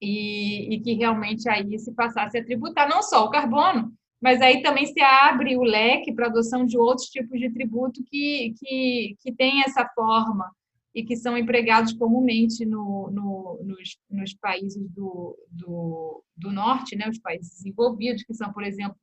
e, 0.00 0.74
e 0.74 0.80
que 0.80 0.94
realmente 0.94 1.48
aí 1.48 1.78
se 1.78 1.92
passasse 1.92 2.38
a 2.38 2.44
tributar 2.44 2.88
não 2.88 3.02
só 3.02 3.24
o 3.24 3.30
carbono, 3.30 3.92
mas 4.20 4.40
aí 4.40 4.62
também 4.62 4.86
se 4.86 5.00
abre 5.00 5.56
o 5.56 5.62
leque 5.62 6.12
para 6.12 6.26
adoção 6.26 6.64
de 6.64 6.76
outros 6.76 7.08
tipos 7.08 7.38
de 7.38 7.50
tributo 7.50 8.02
que, 8.04 8.54
que, 8.58 9.16
que 9.20 9.32
têm 9.32 9.62
essa 9.62 9.88
forma 9.94 10.50
e 10.94 11.04
que 11.04 11.16
são 11.16 11.38
empregados 11.38 11.92
comumente 11.92 12.66
no, 12.66 13.10
no, 13.12 13.60
nos, 13.62 13.98
nos, 14.10 14.34
países 14.34 14.88
do, 14.90 15.38
do, 15.48 16.24
do, 16.36 16.50
norte, 16.50 16.96
né, 16.96 17.08
os 17.08 17.18
países 17.18 17.50
desenvolvidos, 17.50 18.24
que 18.24 18.34
são, 18.34 18.52
por 18.52 18.64
exemplo, 18.64 18.96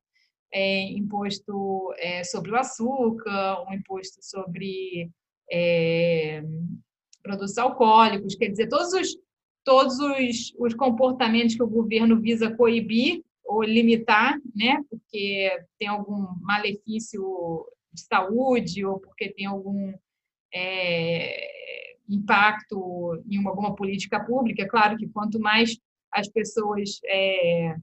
é, 0.52 0.92
imposto 0.92 1.94
é, 1.98 2.24
sobre 2.24 2.52
o 2.52 2.58
açúcar, 2.58 3.64
um 3.70 3.74
imposto 3.74 4.18
sobre 4.22 5.10
é, 5.50 6.44
produtos 7.24 7.58
alcoólicos, 7.58 8.36
quer 8.36 8.50
dizer, 8.50 8.68
todos 8.68 8.92
os, 8.94 9.16
todos 9.66 10.00
os, 10.00 10.54
os 10.58 10.74
comportamentos 10.76 11.56
que 11.56 11.64
o 11.64 11.68
governo 11.68 12.22
visa 12.22 12.56
coibir 12.56 13.24
ou 13.44 13.64
limitar, 13.64 14.40
né, 14.56 14.82
porque 14.90 15.52
tem 15.78 15.88
algum 15.88 16.28
malefício 16.42 17.66
de 17.92 18.02
saúde 18.02 18.86
ou 18.86 19.00
porque 19.00 19.30
tem 19.30 19.46
algum 19.46 19.94
é, 20.54 21.96
impacto 22.08 23.22
em 23.30 23.46
alguma 23.46 23.76
política 23.76 24.24
pública. 24.24 24.64
É 24.64 24.68
claro 24.68 24.98
que 24.98 25.08
quanto 25.08 25.40
mais 25.40 25.78
as 26.12 26.28
pessoas 26.28 27.00
é, 27.06 27.76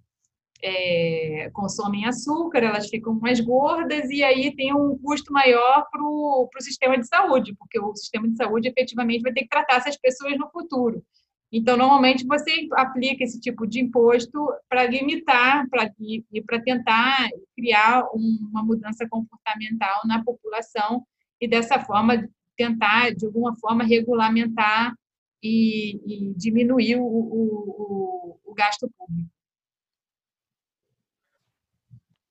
é, 0.62 1.50
consomem 1.52 2.06
açúcar, 2.06 2.62
elas 2.62 2.88
ficam 2.88 3.14
mais 3.14 3.40
gordas 3.40 4.08
e 4.10 4.22
aí 4.22 4.54
tem 4.54 4.74
um 4.74 4.96
custo 4.98 5.32
maior 5.32 5.86
para 5.90 6.02
o 6.02 6.48
sistema 6.60 6.98
de 6.98 7.06
saúde, 7.06 7.54
porque 7.56 7.78
o 7.80 7.94
sistema 7.94 8.28
de 8.28 8.36
saúde 8.36 8.68
efetivamente 8.68 9.22
vai 9.22 9.32
ter 9.32 9.42
que 9.42 9.48
tratar 9.48 9.76
essas 9.76 9.96
pessoas 9.96 10.36
no 10.38 10.48
futuro. 10.50 11.04
Então, 11.52 11.76
normalmente, 11.76 12.26
você 12.26 12.66
aplica 12.72 13.22
esse 13.22 13.38
tipo 13.38 13.66
de 13.66 13.78
imposto 13.78 14.48
para 14.70 14.86
limitar 14.86 15.68
pra, 15.68 15.90
e, 16.00 16.24
para 16.46 16.62
tentar 16.62 17.28
criar 17.54 18.08
uma 18.14 18.64
mudança 18.64 19.06
comportamental 19.06 20.00
na 20.06 20.24
população 20.24 21.04
e, 21.38 21.46
dessa 21.46 21.78
forma, 21.78 22.26
tentar, 22.56 23.14
de 23.14 23.26
alguma 23.26 23.54
forma, 23.56 23.84
regulamentar 23.84 24.94
e, 25.42 26.00
e 26.06 26.34
diminuir 26.34 26.96
o, 26.96 27.04
o, 27.04 28.38
o, 28.40 28.40
o 28.46 28.54
gasto 28.54 28.90
público. 28.96 29.30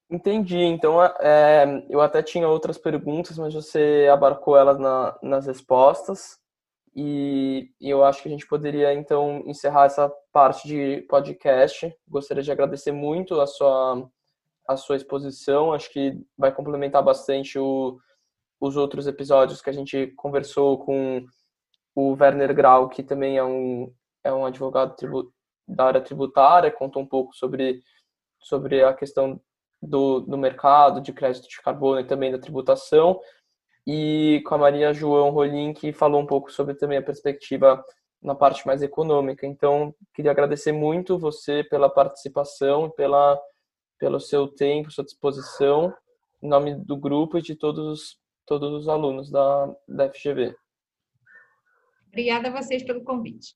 Entendi. 0.10 0.58
Então, 0.58 1.02
é, 1.04 1.86
eu 1.90 2.02
até 2.02 2.24
tinha 2.24 2.48
outras 2.48 2.78
perguntas, 2.78 3.38
mas 3.38 3.54
você 3.54 4.10
abarcou 4.12 4.58
elas 4.58 4.80
na, 4.80 5.16
nas 5.22 5.46
respostas. 5.46 6.41
E, 6.94 7.72
eu 7.80 8.04
acho 8.04 8.22
que 8.22 8.28
a 8.28 8.32
gente 8.32 8.48
poderia, 8.48 8.94
então, 8.94 9.44
encerrar 9.46 9.86
essa 9.86 10.12
parte 10.32 10.68
de 10.68 11.02
podcast. 11.10 11.94
Gostaria 12.08 12.44
de 12.44 12.52
agradecer 12.52 12.92
muito 12.92 13.40
a 13.40 13.48
sua, 13.48 14.10
a 14.68 14.76
sua 14.76 14.98
exposição. 14.98 15.74
Acho 15.74 15.92
que 15.92 16.18
vai 16.38 16.54
complementar 16.54 17.04
bastante 17.04 17.58
o, 17.58 17.98
os 18.60 18.76
outros 18.76 19.08
episódios 19.08 19.62
que 19.62 19.70
a 19.70 19.74
gente 19.74 20.08
conversou 20.18 20.78
com 20.80 21.26
o 21.96 22.16
Werner 22.20 22.54
Grau, 22.54 22.90
que 22.90 23.04
também 23.04 23.38
é 23.38 23.44
um, 23.44 23.94
é 24.24 24.32
um 24.32 24.46
advogado 24.46 24.96
da 25.68 25.86
área 25.86 26.02
tributária, 26.02 26.72
contou 26.72 27.02
um 27.02 27.08
pouco 27.08 27.34
sobre, 27.36 27.82
sobre 28.40 28.84
a 28.84 28.94
questão 28.94 29.40
do, 29.82 30.20
do 30.22 30.38
mercado 30.38 31.02
de 31.02 31.12
crédito 31.12 31.48
de 31.50 31.62
carbono 31.62 32.02
e 32.02 32.08
também 32.08 32.32
da 32.32 32.38
tributação, 32.38 33.20
e 33.86 34.42
com 34.46 34.56
a 34.56 34.58
Maria 34.58 34.94
João 34.94 35.32
Rolim, 35.32 35.74
que 35.74 35.92
falou 35.92 36.22
um 36.22 36.26
pouco 36.26 36.52
sobre 36.52 36.76
também 36.76 36.98
a 36.98 37.04
perspectiva 37.04 37.84
na 38.22 38.36
parte 38.36 38.66
mais 38.68 38.82
econômica. 38.82 39.48
Então, 39.48 39.94
queria 40.14 40.32
agradecer 40.32 40.72
muito 40.72 41.18
você 41.18 41.64
pela 41.64 41.90
participação 41.90 42.88
e 42.88 42.92
pela, 42.92 43.40
pelo 43.98 44.20
seu 44.20 44.48
tempo, 44.48 44.92
sua 44.92 45.04
disposição, 45.04 45.94
em 46.42 46.48
nome 46.48 46.76
do 46.76 46.96
grupo 46.96 47.38
e 47.38 47.42
de 47.42 47.56
todos, 47.56 48.18
todos 48.46 48.72
os 48.72 48.88
alunos 48.88 49.32
da, 49.32 49.76
da 49.88 50.12
FGV. 50.12 50.56
Obrigada 52.08 52.50
a 52.50 52.62
vocês 52.62 52.84
pelo 52.84 53.04
convite. 53.04 53.56